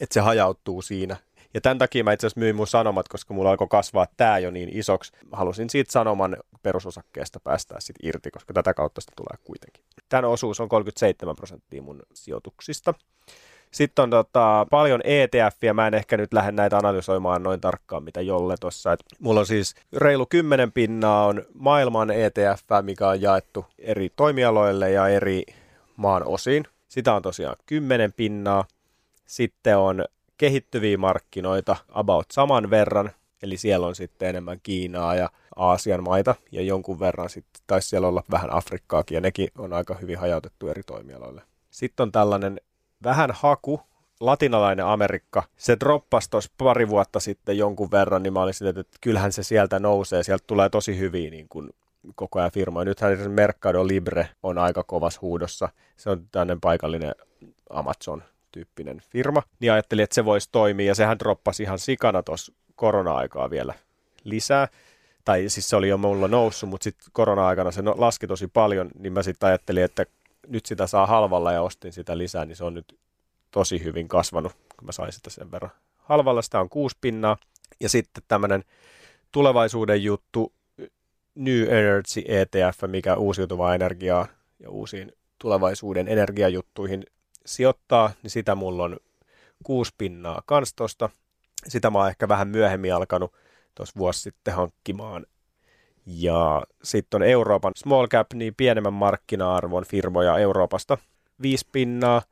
[0.00, 1.16] Että se hajautuu siinä.
[1.54, 4.50] Ja tämän takia mä itse asiassa myin mun sanomat, koska mulla alkoi kasvaa tämä jo
[4.50, 5.12] niin isoksi.
[5.32, 9.84] Halusin siitä sanoman perusosakkeesta päästää sit irti, koska tätä kautta sitä tulee kuitenkin.
[10.08, 12.94] Tämän osuus on 37 prosenttia mun sijoituksista.
[13.70, 18.20] Sitten on tota, paljon ETF-ja, mä en ehkä nyt lähde näitä analysoimaan noin tarkkaan, mitä
[18.20, 18.96] Jolle tuossa.
[19.18, 25.08] Mulla on siis reilu 10 pinnaa on maailman ETF, mikä on jaettu eri toimialoille ja
[25.08, 25.42] eri
[25.96, 26.64] maan osiin.
[26.88, 28.64] Sitä on tosiaan 10 pinnaa.
[29.26, 30.04] Sitten on
[30.36, 33.10] kehittyviä markkinoita about saman verran,
[33.42, 38.08] eli siellä on sitten enemmän Kiinaa ja Aasian maita ja jonkun verran sitten taisi siellä
[38.08, 41.42] olla vähän Afrikkaakin ja nekin on aika hyvin hajautettu eri toimialoille.
[41.70, 42.60] Sitten on tällainen
[43.04, 43.80] vähän haku,
[44.20, 45.42] latinalainen Amerikka.
[45.56, 49.42] Se droppasi tuossa pari vuotta sitten jonkun verran, niin mä olin sitä, että kyllähän se
[49.42, 51.70] sieltä nousee, sieltä tulee tosi hyviä niin kuin
[52.14, 52.84] koko ajan firmoja.
[52.84, 55.68] Nythän se Mercado Libre on aika kovas huudossa.
[55.96, 57.14] Se on tämmöinen paikallinen
[57.70, 58.22] Amazon
[58.52, 63.50] tyyppinen firma, niin ajattelin, että se voisi toimia, ja sehän droppasi ihan sikana tuossa korona-aikaa
[63.50, 63.74] vielä
[64.24, 64.68] lisää.
[65.24, 68.90] Tai siis se oli jo mulla noussut, mutta sitten korona-aikana se no, laski tosi paljon,
[68.98, 70.06] niin mä sitten ajattelin, että
[70.48, 72.98] nyt sitä saa halvalla ja ostin sitä lisää, niin se on nyt
[73.50, 75.70] tosi hyvin kasvanut, kun mä sain sitä sen verran.
[75.96, 77.36] Halvalla sitä on kuusi pinnaa.
[77.80, 78.64] Ja sitten tämmöinen
[79.32, 80.52] tulevaisuuden juttu,
[81.34, 84.26] New Energy ETF, mikä uusiutuvaa energiaa
[84.58, 87.04] ja uusiin tulevaisuuden energiajuttuihin
[87.46, 88.96] sijoittaa, niin sitä mulla on
[89.62, 91.08] kuusi pinnaa kans tosta.
[91.68, 93.32] Sitä mä oon ehkä vähän myöhemmin alkanut
[93.74, 95.26] tuossa vuosi sitten hankkimaan.
[96.06, 100.98] Ja sitten on Euroopan small cap, niin pienemmän markkina-arvon firmoja Euroopasta
[101.42, 102.22] viisi pinnaa.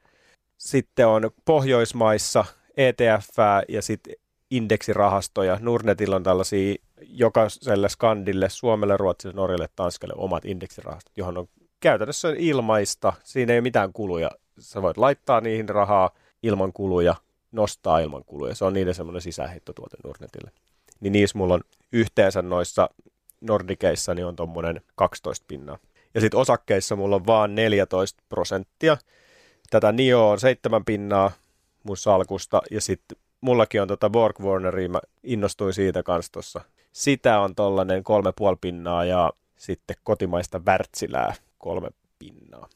[0.58, 2.44] Sitten on Pohjoismaissa
[2.76, 3.36] ETF
[3.68, 4.14] ja sitten
[4.50, 5.58] indeksirahastoja.
[5.60, 11.48] Nordnetilla on tällaisia jokaiselle skandille, Suomelle, Ruotsille, Norjalle, Tanskalle omat indeksirahastot, johon on
[11.80, 13.12] käytännössä ilmaista.
[13.24, 14.30] Siinä ei ole mitään kuluja.
[14.60, 16.10] Sä voit laittaa niihin rahaa
[16.42, 17.14] ilman kuluja,
[17.52, 18.54] nostaa ilman kuluja.
[18.54, 20.50] Se on niiden semmoinen sisäänheittotuote Nordnetille.
[21.00, 21.60] Niin niissä mulla on
[21.92, 22.90] yhteensä noissa
[23.40, 25.78] Nordikeissa niin on tuommoinen 12 pinnaa.
[26.14, 28.96] Ja sitten osakkeissa mulla on vaan 14 prosenttia.
[29.70, 31.30] Tätä NIO on 7 pinnaa
[31.82, 36.60] mun salkusta ja sitten mullakin on tota Borg Warneria, mä innostuin siitä kanssa tuossa.
[36.92, 41.88] Sitä on tollanen kolme puoli pinnaa ja sitten kotimaista Wärtsilää kolme
[42.18, 42.68] pinnaa.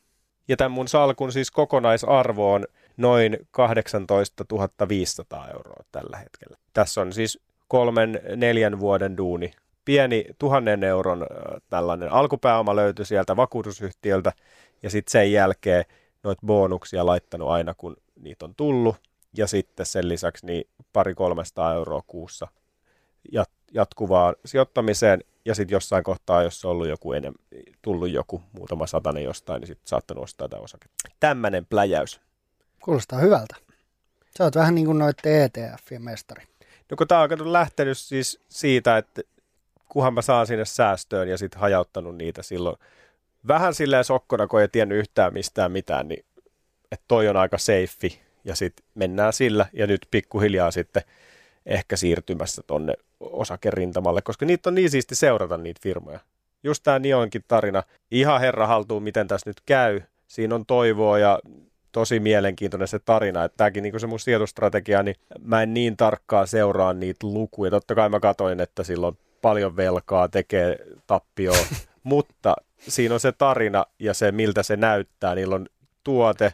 [0.48, 2.64] Ja tämän mun salkun siis kokonaisarvo on
[2.96, 4.44] noin 18
[4.88, 6.56] 500 euroa tällä hetkellä.
[6.72, 9.50] Tässä on siis kolmen, neljän vuoden duuni.
[9.84, 11.26] Pieni tuhannen euron
[11.70, 14.32] tällainen alkupääoma löytyi sieltä vakuutusyhtiöltä
[14.82, 15.84] ja sitten sen jälkeen
[16.22, 18.96] noita bonuksia laittanut aina kun niitä on tullut.
[19.36, 22.48] Ja sitten sen lisäksi niin pari 300 euroa kuussa
[23.72, 27.44] jatkuvaan sijoittamiseen ja sitten jossain kohtaa, jos on ollut joku enemmän,
[27.82, 31.08] tullut joku muutama satanen jostain, niin sitten saattanut ostaa tätä osaketta.
[31.20, 32.20] Tämmöinen pläjäys.
[32.80, 33.56] Kuulostaa hyvältä.
[34.38, 36.44] Sä oot vähän niin kuin noiden ETF-ien mestari.
[36.90, 39.22] No kun tämä on lähtenyt siis siitä, että
[39.88, 42.76] kuhan mä saan sinne säästöön ja sitten hajauttanut niitä silloin
[43.48, 46.24] vähän silleen sokkona, kun ei tiennyt yhtään mistään mitään, niin
[46.92, 51.02] että toi on aika safe ja sitten mennään sillä ja nyt pikkuhiljaa sitten
[51.66, 56.20] ehkä siirtymässä tonne osakerintamalle, koska niitä on niin siisti seurata niitä firmoja.
[56.62, 60.00] Just tämä Nionkin tarina, ihan herra haltuu, miten tässä nyt käy.
[60.26, 61.38] Siinä on toivoa ja
[61.92, 66.46] tosi mielenkiintoinen se tarina, että tämäkin niin se mun sijoitustrategia, niin mä en niin tarkkaan
[66.46, 67.70] seuraa niitä lukuja.
[67.70, 71.56] Totta kai mä katoin, että silloin paljon velkaa, tekee tappioa,
[72.02, 75.34] mutta siinä on se tarina ja se, miltä se näyttää.
[75.34, 75.66] Niillä on
[76.04, 76.52] tuote,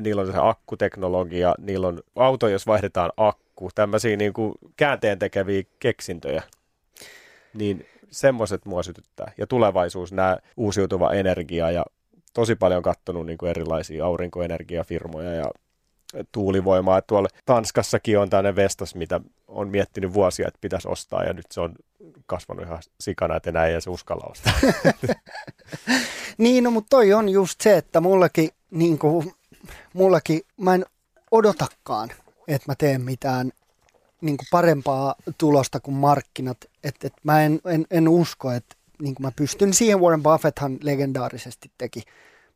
[0.00, 5.62] niillä on se akkuteknologia, niillä on auto, jos vaihdetaan akku, tämmöisiä niin kuin käänteen tekeviä
[5.78, 6.42] keksintöjä.
[7.54, 9.32] Niin semmoiset mua sytyttää.
[9.38, 11.84] Ja tulevaisuus, nämä uusiutuva energia ja
[12.34, 15.50] tosi paljon katsonut niin kuin erilaisia aurinkoenergiafirmoja ja
[16.32, 17.02] tuulivoimaa.
[17.02, 21.60] Tuolla Tanskassakin on tämmöinen Vestas, mitä on miettinyt vuosia, että pitäisi ostaa ja nyt se
[21.60, 21.74] on
[22.26, 24.52] kasvanut ihan sikana, että enää ei edes uskalla ostaa.
[26.38, 29.32] niin, no mutta toi on just se, että mullakin, niin kuin,
[29.92, 30.86] mullakin mä en
[31.30, 32.10] odotakaan,
[32.48, 33.52] että mä teen mitään
[34.20, 36.56] niin kuin parempaa tulosta kuin markkinat.
[36.84, 40.78] Että et mä en, en, en usko, että niin kuin mä pystyn siihen, Warren Buffetthan
[40.82, 42.02] legendaarisesti teki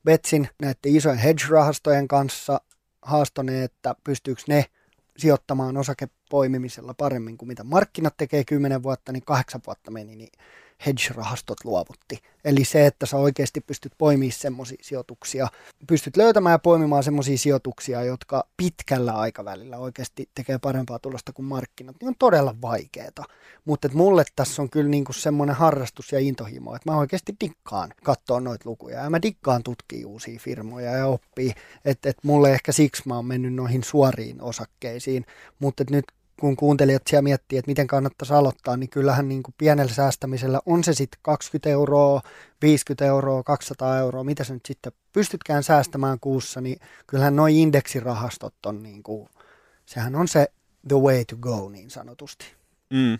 [0.04, 2.60] Betsin näiden isojen hedge-rahastojen kanssa,
[3.02, 4.64] haastoneen, että pystyykö ne
[5.16, 10.32] sijoittamaan osakepoimimisella paremmin kuin mitä markkinat tekee kymmenen vuotta, niin kahdeksan vuotta meni, niin
[10.86, 12.18] hedge-rahastot luovutti.
[12.44, 15.48] Eli se, että sä oikeasti pystyt poimimaan semmoisia sijoituksia,
[15.86, 21.96] pystyt löytämään ja poimimaan semmoisia sijoituksia, jotka pitkällä aikavälillä oikeasti tekee parempaa tulosta kuin markkinat,
[22.00, 23.24] niin on todella vaikeaa.
[23.64, 28.40] Mutta mulle tässä on kyllä niinku semmoinen harrastus ja intohimo, että mä oikeasti dikkaan katsoa
[28.40, 31.52] noita lukuja ja mä dikkaan tutkia uusia firmoja ja oppii,
[31.84, 35.24] että et mulle ehkä siksi mä oon mennyt noihin suoriin osakkeisiin,
[35.58, 36.04] mutta nyt
[36.40, 40.84] kun kuuntelijat siellä miettii, että miten kannattaisi aloittaa, niin kyllähän niin kuin pienellä säästämisellä on
[40.84, 42.20] se sitten 20 euroa,
[42.62, 48.54] 50 euroa, 200 euroa, mitä sä nyt sitten pystytkään säästämään kuussa, niin kyllähän nuo indeksirahastot
[48.66, 49.28] on niin kuin,
[49.86, 50.48] sehän on se
[50.88, 52.46] the way to go niin sanotusti.
[52.90, 53.12] Mm.
[53.12, 53.18] Ja,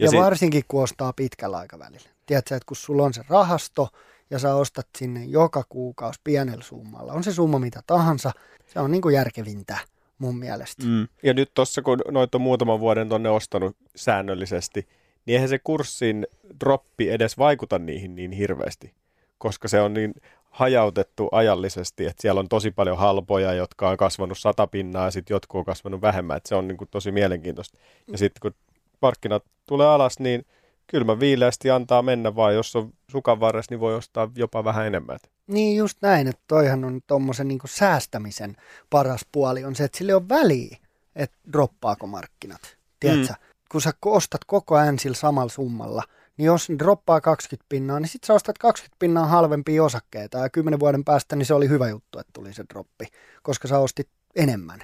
[0.00, 0.20] ja sit...
[0.20, 2.08] varsinkin kun ostaa pitkällä aikavälillä.
[2.26, 3.88] Tiedätkö, että kun sulla on se rahasto
[4.30, 8.32] ja sä ostat sinne joka kuukausi pienellä summalla, on se summa mitä tahansa,
[8.66, 9.78] se on niin kuin järkevintä
[10.18, 10.86] mun mielestä.
[10.86, 11.08] Mm.
[11.22, 14.86] Ja nyt tuossa, kun noita on muutaman vuoden tonne ostanut säännöllisesti,
[15.26, 16.26] niin eihän se kurssin
[16.60, 18.94] droppi edes vaikuta niihin niin hirveästi,
[19.38, 20.14] koska se on niin
[20.50, 25.34] hajautettu ajallisesti, että siellä on tosi paljon halpoja, jotka on kasvanut sata pinnaa ja sitten
[25.34, 27.78] jotkut on kasvanut vähemmän, että se on niin kuin tosi mielenkiintoista.
[28.12, 28.54] Ja sitten kun
[29.02, 30.46] markkinat tulee alas, niin
[30.86, 35.18] kylmä viileästi antaa mennä, vaan jos on sukan varressa, niin voi ostaa jopa vähän enemmän.
[35.48, 38.56] Niin just näin, että toihan on tuommoisen niin säästämisen
[38.90, 40.76] paras puoli on se, että sille on väliä,
[41.16, 42.76] että droppaako markkinat.
[43.00, 43.32] Tiedätkö?
[43.32, 43.48] Mm.
[43.72, 46.02] kun sä ostat koko ajan sillä samalla summalla,
[46.36, 50.50] niin jos ne droppaa 20 pinnaa, niin sit sä ostat 20 pinnaa halvempia osakkeita ja
[50.50, 53.06] 10 vuoden päästä niin se oli hyvä juttu, että tuli se droppi,
[53.42, 54.80] koska sä ostit enemmän.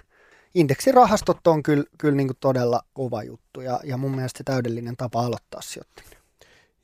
[0.54, 4.96] Indeksirahastot on kyllä, kyllä niin kuin todella kova juttu ja, ja mun mielestä se täydellinen
[4.96, 6.13] tapa aloittaa sijoittaminen.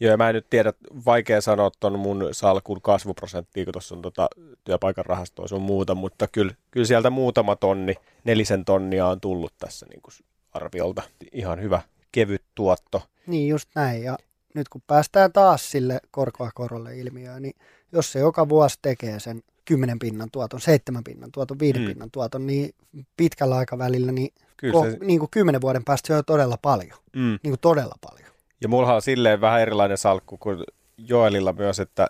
[0.00, 0.72] Joo, mä en nyt tiedä,
[1.06, 4.28] vaikea sanoa tuon mun salkun kasvuprosenttia, kun tuossa on tota
[4.64, 7.94] työpaikan rahastoa sun muuta, mutta kyllä, kyllä sieltä muutama tonni,
[8.24, 10.14] nelisen tonnia on tullut tässä niin kuin
[10.52, 11.02] arviolta.
[11.32, 11.82] Ihan hyvä
[12.12, 13.02] kevyt tuotto.
[13.26, 14.18] Niin just näin ja
[14.54, 17.54] nyt kun päästään taas sille korkoa korolle ilmiöön, niin
[17.92, 21.86] jos se joka vuosi tekee sen 10 pinnan tuoton, 7 pinnan tuoton, 5 mm.
[21.86, 22.74] pinnan tuoton, niin
[23.16, 26.98] pitkällä aikavälillä niin, Kyllä ko, se- niin kuin 10 vuoden päästä se on todella paljon.
[27.16, 27.38] Mm.
[27.42, 28.29] Niin kuin todella paljon.
[28.60, 30.64] Ja mulla on silleen vähän erilainen salkku kuin
[30.98, 32.06] Joelilla myös, että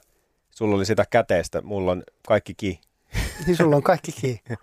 [0.51, 2.80] sulla oli sitä käteistä, mulla on kaikki ki.
[3.46, 4.42] Niin sulla on kaikki kiinni.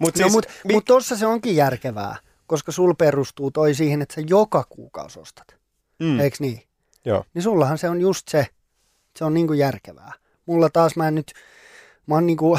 [0.00, 2.16] Mut no, mutta mi- mut tuossa se onkin järkevää,
[2.46, 5.56] koska sul perustuu toi siihen, että sä joka kuukausi ostat.
[5.98, 6.20] mm.
[6.20, 6.62] Eikö niin?
[7.04, 7.24] joo.
[7.34, 8.46] Niin sullahan se on just se,
[9.16, 10.12] se on niinku järkevää.
[10.46, 11.32] Mulla taas mä en nyt,
[12.06, 12.58] mä oon niinku,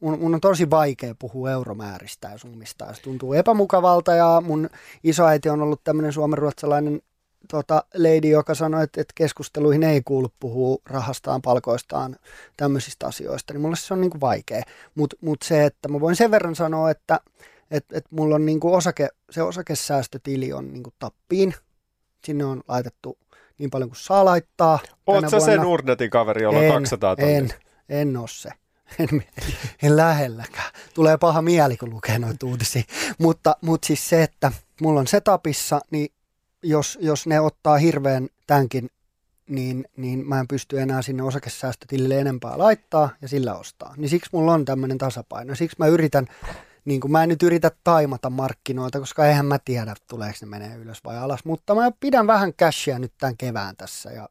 [0.00, 2.94] mun, mun on tosi vaikea puhua euromääristä ja summista.
[2.94, 4.70] Se tuntuu epämukavalta ja mun
[5.04, 7.02] isoäiti on ollut tämmöinen suomenruotsalainen
[7.50, 12.16] tota, lady, joka sanoi, että, että keskusteluihin ei kuulu puhua rahastaan, palkoistaan,
[12.56, 13.52] tämmöisistä asioista.
[13.52, 14.62] Niin mulle se on niinku vaikea.
[14.94, 17.20] Mutta mut se, että mä voin sen verran sanoa, että
[17.70, 21.54] et, et mulla on niinku osake, se osakesäästötili on niinku tappiin.
[22.24, 23.18] Sinne on laitettu
[23.58, 24.78] niin paljon kuin saa laittaa.
[25.06, 25.62] Oot tänä sä se vuonna.
[25.62, 27.36] Nordnetin kaveri, jolla on En, 200 tonnia?
[27.36, 27.50] En,
[27.88, 28.50] en ole se.
[28.98, 29.24] En,
[29.82, 30.70] en lähelläkään.
[30.94, 32.82] Tulee paha mieli, kun lukee noita uutisia.
[33.18, 36.12] Mutta, mutta siis se, että mulla on setupissa, niin
[36.64, 38.90] jos, jos ne ottaa hirveän tämänkin,
[39.48, 43.94] niin, niin mä en pysty enää sinne osakesäästötilille enempää laittaa ja sillä ostaa.
[43.96, 45.54] Niin siksi mulla on tämmöinen tasapaino.
[45.54, 46.26] Siksi mä yritän,
[46.84, 50.76] niin kuin mä en nyt yritä taimata markkinoita, koska eihän mä tiedä, tuleeko ne menee
[50.76, 51.44] ylös vai alas.
[51.44, 54.28] Mutta mä pidän vähän cashia nyt tämän kevään tässä ja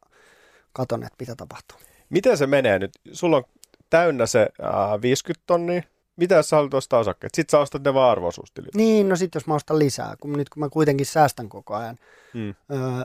[0.72, 1.78] katon, että mitä tapahtuu.
[2.10, 2.90] Miten se menee nyt?
[3.12, 3.44] Sulla on
[3.90, 5.82] täynnä se äh, 50 tonnia.
[6.16, 7.34] Mitä jos sä haluat ostaa osakkeet?
[7.34, 8.78] Sitten sä ostat ne vaan arvoisuustililtä.
[8.78, 11.98] Niin, no sitten jos mä ostan lisää, kun nyt kun mä kuitenkin säästän koko ajan
[12.34, 12.54] Mm.
[12.70, 13.04] öö,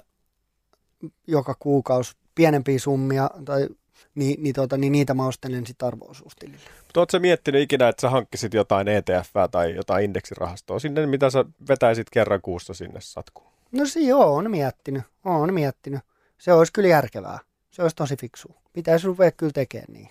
[1.28, 3.68] joka kuukausi pienempiä summia, tai,
[4.16, 6.60] niin, niin, tota, niin niitä mä ostelen sitten arvo-osuustilille.
[6.84, 11.30] Mutta ootko sä miettinyt ikinä, että sä hankkisit jotain ETF tai jotain indeksirahastoa sinne, mitä
[11.30, 13.50] sä vetäisit kerran kuussa sinne satkuun?
[13.72, 16.02] No se joo, on miettinyt, on miettinyt.
[16.38, 17.40] Se olisi kyllä järkevää.
[17.72, 18.54] Se olisi tosi fiksua.
[18.74, 20.10] Pitäisi ruveta kyllä tekemään niin.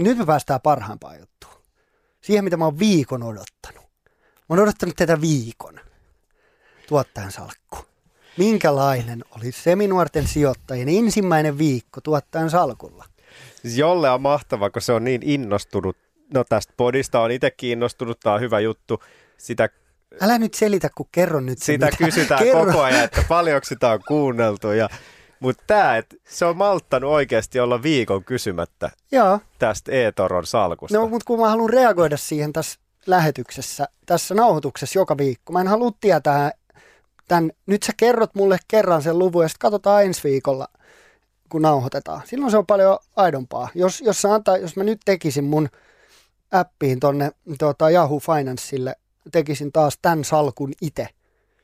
[0.00, 1.54] Nyt me päästään parhaimpaan juttuun.
[2.20, 3.84] Siihen, mitä mä oon viikon odottanut.
[4.24, 5.80] Mä oon odottanut tätä viikon.
[6.88, 7.78] Tuottajan salkku.
[8.36, 13.04] Minkälainen oli seminuorten sijoittajien ensimmäinen viikko tuottajan salkulla?
[13.62, 15.96] Siis Jolle on mahtava, kun se on niin innostunut.
[16.34, 19.02] No tästä podista on itsekin innostunut, tämä on hyvä juttu.
[19.38, 19.68] Sitä,
[20.20, 21.96] Älä nyt selitä, kun kerron nyt sitä mitä.
[21.96, 22.64] kysytään Kerro.
[22.66, 24.70] koko ajan, että paljonko sitä on kuunneltu.
[24.70, 24.88] Ja,
[25.40, 30.98] mutta tämä, että se on malttanut oikeasti olla viikon kysymättä Joo, tästä E-Toron salkusta.
[30.98, 35.52] no mutta kun mä haluan reagoida siihen tässä lähetyksessä, tässä nauhoituksessa joka viikko.
[35.52, 36.50] Mä en halua tietää
[37.28, 40.68] tämän, nyt sä kerrot mulle kerran sen luvun ja sitten katsotaan ensi viikolla,
[41.48, 42.22] kun nauhoitetaan.
[42.24, 43.68] Silloin se on paljon aidompaa.
[43.74, 45.68] Jos, jos, sä antaa, jos mä nyt tekisin mun
[46.52, 48.96] appiin tonne tota Yahoo Financeille,
[49.32, 51.08] tekisin taas tämän salkun itse,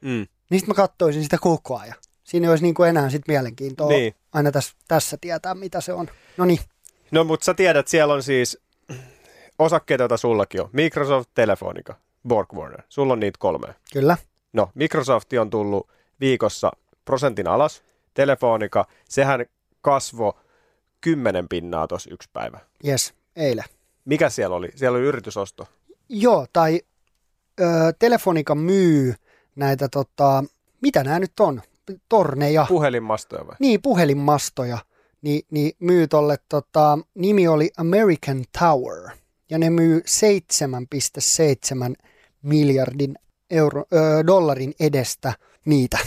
[0.00, 0.26] Mm.
[0.50, 1.94] niin sitten mä katsoisin sitä koko ajan.
[2.26, 4.14] Siinä ei olisi niin kuin enää sit mielenkiintoa Niin.
[4.32, 6.08] aina tässä, tässä tietää, mitä se on.
[6.36, 6.58] No niin,
[7.10, 8.58] No mutta sä tiedät, siellä on siis
[9.58, 10.68] osakkeita, joita sullakin on.
[10.72, 11.94] Microsoft, Telefonica,
[12.28, 12.82] Borg Warner.
[12.88, 13.74] Sulla on niitä kolme.
[13.92, 14.16] kyllä.
[14.52, 15.88] No, Microsoft on tullut
[16.20, 16.72] viikossa
[17.04, 17.82] prosentin alas.
[18.14, 19.46] Telefonica, sehän
[19.80, 20.38] kasvo
[21.00, 22.60] kymmenen pinnaa tuossa yksi päivä.
[22.86, 23.64] Yes, eilen.
[24.04, 24.68] Mikä siellä oli?
[24.74, 25.68] Siellä oli yritysosto.
[26.08, 26.80] Joo, tai
[27.60, 27.64] ö,
[27.98, 29.14] Telefonica myy
[29.56, 30.44] näitä, tota,
[30.82, 31.62] mitä nämä nyt on?
[32.08, 32.66] Torneja.
[32.68, 33.56] Puhelinmastoja vai?
[33.58, 34.78] niin, puhelinmastoja.
[35.22, 39.10] Ni, niin myy tolle, tota, nimi oli American Tower.
[39.50, 40.02] Ja ne myy
[41.90, 41.94] 7,7
[42.42, 43.14] miljardin
[43.50, 45.32] euro, ö, dollarin edestä
[45.64, 45.98] niitä.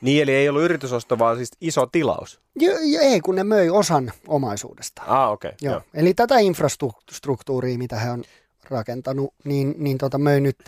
[0.00, 2.40] Niin, eli ei ollut yritysosto, vaan siis iso tilaus.
[2.60, 5.02] Ja, ja ei, kun ne möi osan omaisuudesta.
[5.06, 5.48] Ah, okei.
[5.48, 5.70] Okay.
[5.70, 5.82] Joo.
[5.94, 8.24] Eli tätä infrastruktuuria, mitä he on
[8.70, 10.58] rakentanut, niin, niin tota möi nyt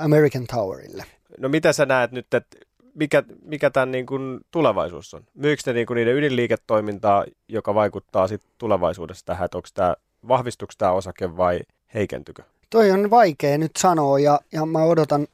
[0.00, 1.04] American Towerille.
[1.38, 2.56] No mitä sä näet nyt, että
[2.96, 5.24] mikä, mikä tämän niin kuin tulevaisuus on?
[5.34, 9.96] Myykö ne niin kuin niiden ydinliiketoimintaa, joka vaikuttaa sit tulevaisuudessa tähän, että onko tämä,
[10.28, 11.60] vahvistuuko tämä osake vai
[11.94, 12.42] heikentykö?
[12.70, 15.26] Toi on vaikea nyt sanoa ja, ja mä odotan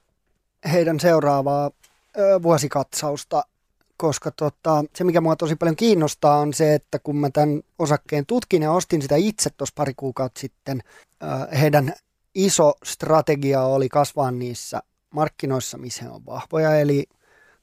[0.72, 1.70] heidän seuraavaa
[2.18, 3.42] ö, vuosikatsausta,
[3.96, 8.26] koska tota, se mikä mua tosi paljon kiinnostaa on se, että kun mä tämän osakkeen
[8.26, 10.82] tutkin ja ostin sitä itse tuossa pari kuukautta sitten
[11.22, 11.94] ö, heidän
[12.34, 17.04] iso strategia oli kasvaa niissä markkinoissa, missä he on vahvoja, eli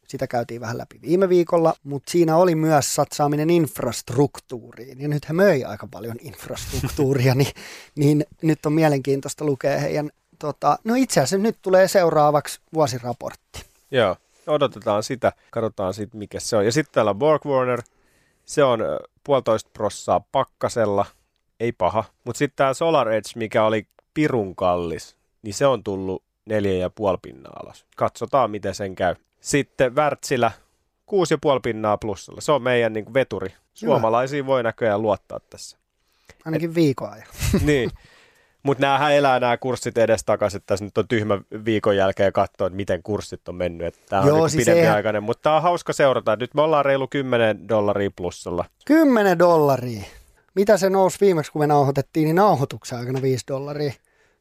[0.10, 5.02] sitä käytiin vähän läpi viime viikolla, mutta siinä oli myös satsaaminen infrastruktuuriin.
[5.02, 7.54] Ja nyt he möi aika paljon infrastruktuuria, niin,
[7.96, 13.66] niin nyt on mielenkiintoista lukea heidän, tota, no itse asiassa nyt tulee seuraavaksi vuosiraportti.
[13.92, 14.16] Joo,
[14.48, 16.66] odotetaan sitä, katsotaan sitten mikä se on.
[16.66, 17.82] Ja sitten täällä Borg Warner,
[18.46, 18.80] se on
[19.24, 21.06] puolitoista prossaa pakkasella,
[21.60, 22.04] ei paha.
[22.24, 26.90] Mutta sitten tämä Solar Edge, mikä oli pirun kallis, niin se on tullut neljä ja
[26.90, 27.86] puoli pinnaa alas.
[27.96, 29.16] Katsotaan, miten sen käy.
[29.40, 30.52] Sitten Wärtsilä,
[31.06, 32.42] kuusi ja puoli pinnaa plussalla.
[32.42, 33.54] Se on meidän niin kuin veturi.
[33.74, 35.78] Suomalaisiin voi näköjään luottaa tässä.
[36.46, 37.28] Ainakin viikon ajan.
[37.66, 37.92] niin.
[38.64, 40.62] Mutta näähän elää nämä kurssit edestakaisin.
[40.66, 43.96] Tässä nyt on tyhmä viikon jälkeen katsoa, että miten kurssit on mennyt.
[44.10, 46.36] Tämä on Joo, niin siis pidempiaikainen, mutta tämä on hauska seurata.
[46.36, 48.66] Nyt me ollaan reilu 10 dollaria plussalla.
[48.86, 50.04] 10 dollaria?
[50.56, 53.94] Mitä se nousi viimeksi, kun me nauhoitettiin, niin nauhoituksen aikana 5 dollaria.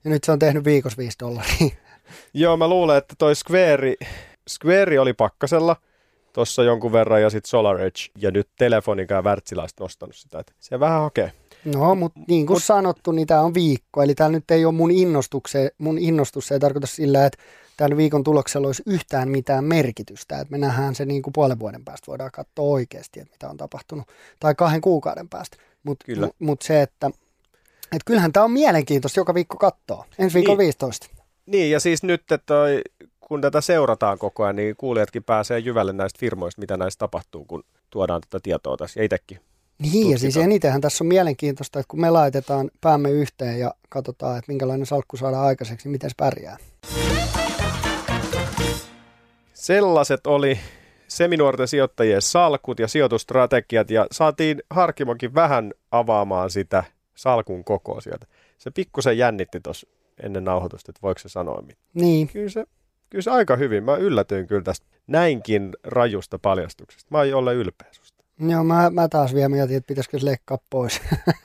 [0.05, 1.77] Ja nyt se on tehnyt viikossa 5 dollaria.
[2.35, 3.95] Joo, mä luulen, että toi Square,
[4.49, 5.77] Square oli pakkasella
[6.33, 10.39] tuossa jonkun verran ja sitten Solar Edge ja nyt Telefonica ja Wärtsiläistä nostanut sitä.
[10.39, 11.33] Että se vähän hakee.
[11.65, 14.03] No, mutta niin kuin Mut, sanottu, niin tämä on viikko.
[14.03, 16.47] Eli tämä nyt ei ole mun innostukse, mun innostus.
[16.47, 17.39] Se ei tarkoita sillä, että
[17.77, 20.41] tämän viikon tuloksella olisi yhtään mitään merkitystä.
[20.41, 23.57] Että me nähdään se niin kuin puolen vuoden päästä, voidaan katsoa oikeasti, että mitä on
[23.57, 24.09] tapahtunut.
[24.41, 25.57] Tai kahden kuukauden päästä.
[25.83, 27.07] Mutta mut, mut se, että,
[27.83, 30.05] että kyllähän tämä on mielenkiintoista joka viikko katsoa.
[30.19, 30.67] Ensi viikon niin.
[30.67, 31.07] 15.
[31.47, 32.83] Niin, ja siis nyt, että toi,
[33.29, 37.65] kun tätä seurataan koko ajan, niin kuulijatkin pääsee jyvälle näistä firmoista, mitä näistä tapahtuu, kun
[37.91, 39.39] tuodaan tätä tietoa tässä, ja itsekin.
[39.79, 40.13] Niin, tutkitaan.
[40.13, 44.53] ja siis enitenhän tässä on mielenkiintoista, että kun me laitetaan päämme yhteen ja katsotaan, että
[44.53, 46.57] minkälainen salkku saadaan aikaiseksi, niin miten se pärjää.
[49.55, 50.59] Sellaiset oli
[51.09, 58.27] seminuorten sijoittajien salkut ja sijoitustrategiat, ja saatiin Harkimokin vähän avaamaan sitä salkun kokoa sieltä.
[58.59, 59.89] Se pikkusen jännitti tuossa
[60.23, 61.89] ennen nauhoitusta, että voiko se sanoa mitään.
[61.95, 62.29] Niin.
[62.29, 62.65] Kyllä se,
[63.11, 63.85] kyllä se aika hyvin.
[63.85, 67.09] Mä yllätyin kyllä tästä näinkin rajusta paljastuksesta.
[67.11, 68.25] Mä oon olla ylpeä susta.
[68.39, 71.01] Joo, mä, mä taas vielä mietin, että pitäisikö se leikkaa pois.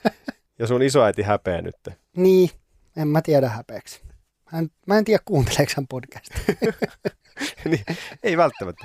[0.58, 1.76] ja sun isoäiti häpeä nyt.
[2.16, 2.50] Niin,
[2.96, 4.02] en mä tiedä häpeäksi.
[4.52, 6.44] Mä en, mä en tiedä kuunteleeko hän podcastia.
[7.70, 7.84] niin,
[8.22, 8.84] ei välttämättä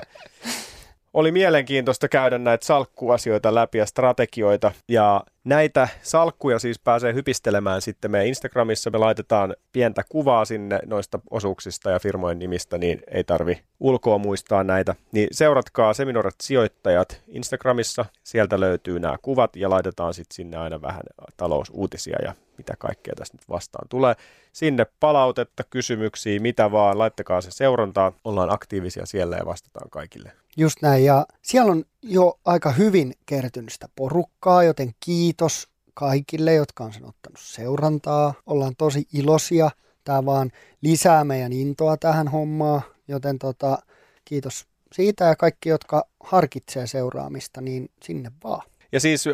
[1.13, 4.71] oli mielenkiintoista käydä näitä salkkuasioita läpi ja strategioita.
[4.88, 8.89] Ja näitä salkkuja siis pääsee hypistelemään sitten meidän Instagramissa.
[8.89, 14.63] Me laitetaan pientä kuvaa sinne noista osuuksista ja firmojen nimistä, niin ei tarvi ulkoa muistaa
[14.63, 14.95] näitä.
[15.11, 18.05] Niin seuratkaa Seminorat sijoittajat Instagramissa.
[18.23, 21.03] Sieltä löytyy nämä kuvat ja laitetaan sitten sinne aina vähän
[21.37, 24.15] talousuutisia ja mitä kaikkea tässä nyt vastaan tulee.
[24.53, 28.11] Sinne palautetta, kysymyksiä, mitä vaan, laittakaa se seurantaa.
[28.23, 33.73] Ollaan aktiivisia siellä ja vastataan kaikille Just näin, ja siellä on jo aika hyvin kertynyt
[33.73, 38.33] sitä porukkaa, joten kiitos kaikille, jotka on sen ottanut seurantaa.
[38.45, 39.71] Ollaan tosi iloisia.
[40.03, 43.77] Tämä vaan lisää meidän intoa tähän hommaan, joten tota,
[44.25, 48.67] kiitos siitä ja kaikki, jotka harkitsee seuraamista, niin sinne vaan.
[48.91, 49.25] Ja siis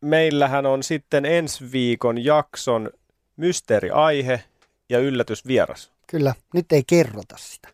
[0.00, 2.90] meillähän on sitten ensi viikon jakson
[3.36, 4.42] mysteeriaihe
[4.88, 5.92] ja yllätysvieras.
[6.06, 7.68] Kyllä, nyt ei kerrota sitä.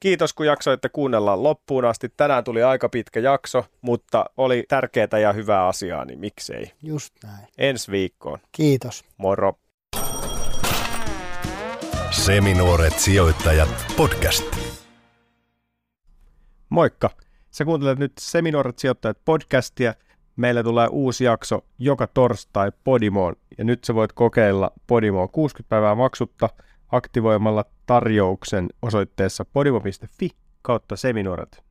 [0.00, 2.08] Kiitos kun jaksoitte kuunnella loppuun asti.
[2.16, 6.72] Tänään tuli aika pitkä jakso, mutta oli tärkeää ja hyvää asiaa, niin miksei.
[6.82, 7.46] Just näin.
[7.58, 8.38] Ensi viikkoon.
[8.52, 9.04] Kiitos.
[9.16, 9.58] Moro.
[12.10, 14.56] Seminuoret sijoittajat podcast.
[16.68, 17.10] Moikka.
[17.50, 19.94] Sä kuuntelet nyt Seminuoret sijoittajat podcastia.
[20.36, 25.94] Meillä tulee uusi jakso joka torstai Podimoon ja nyt sä voit kokeilla Podimoa 60 päivää
[25.94, 26.48] maksutta–
[26.92, 30.30] aktivoimalla tarjouksen osoitteessa podimo.fi
[30.62, 31.67] kautta seminuoret.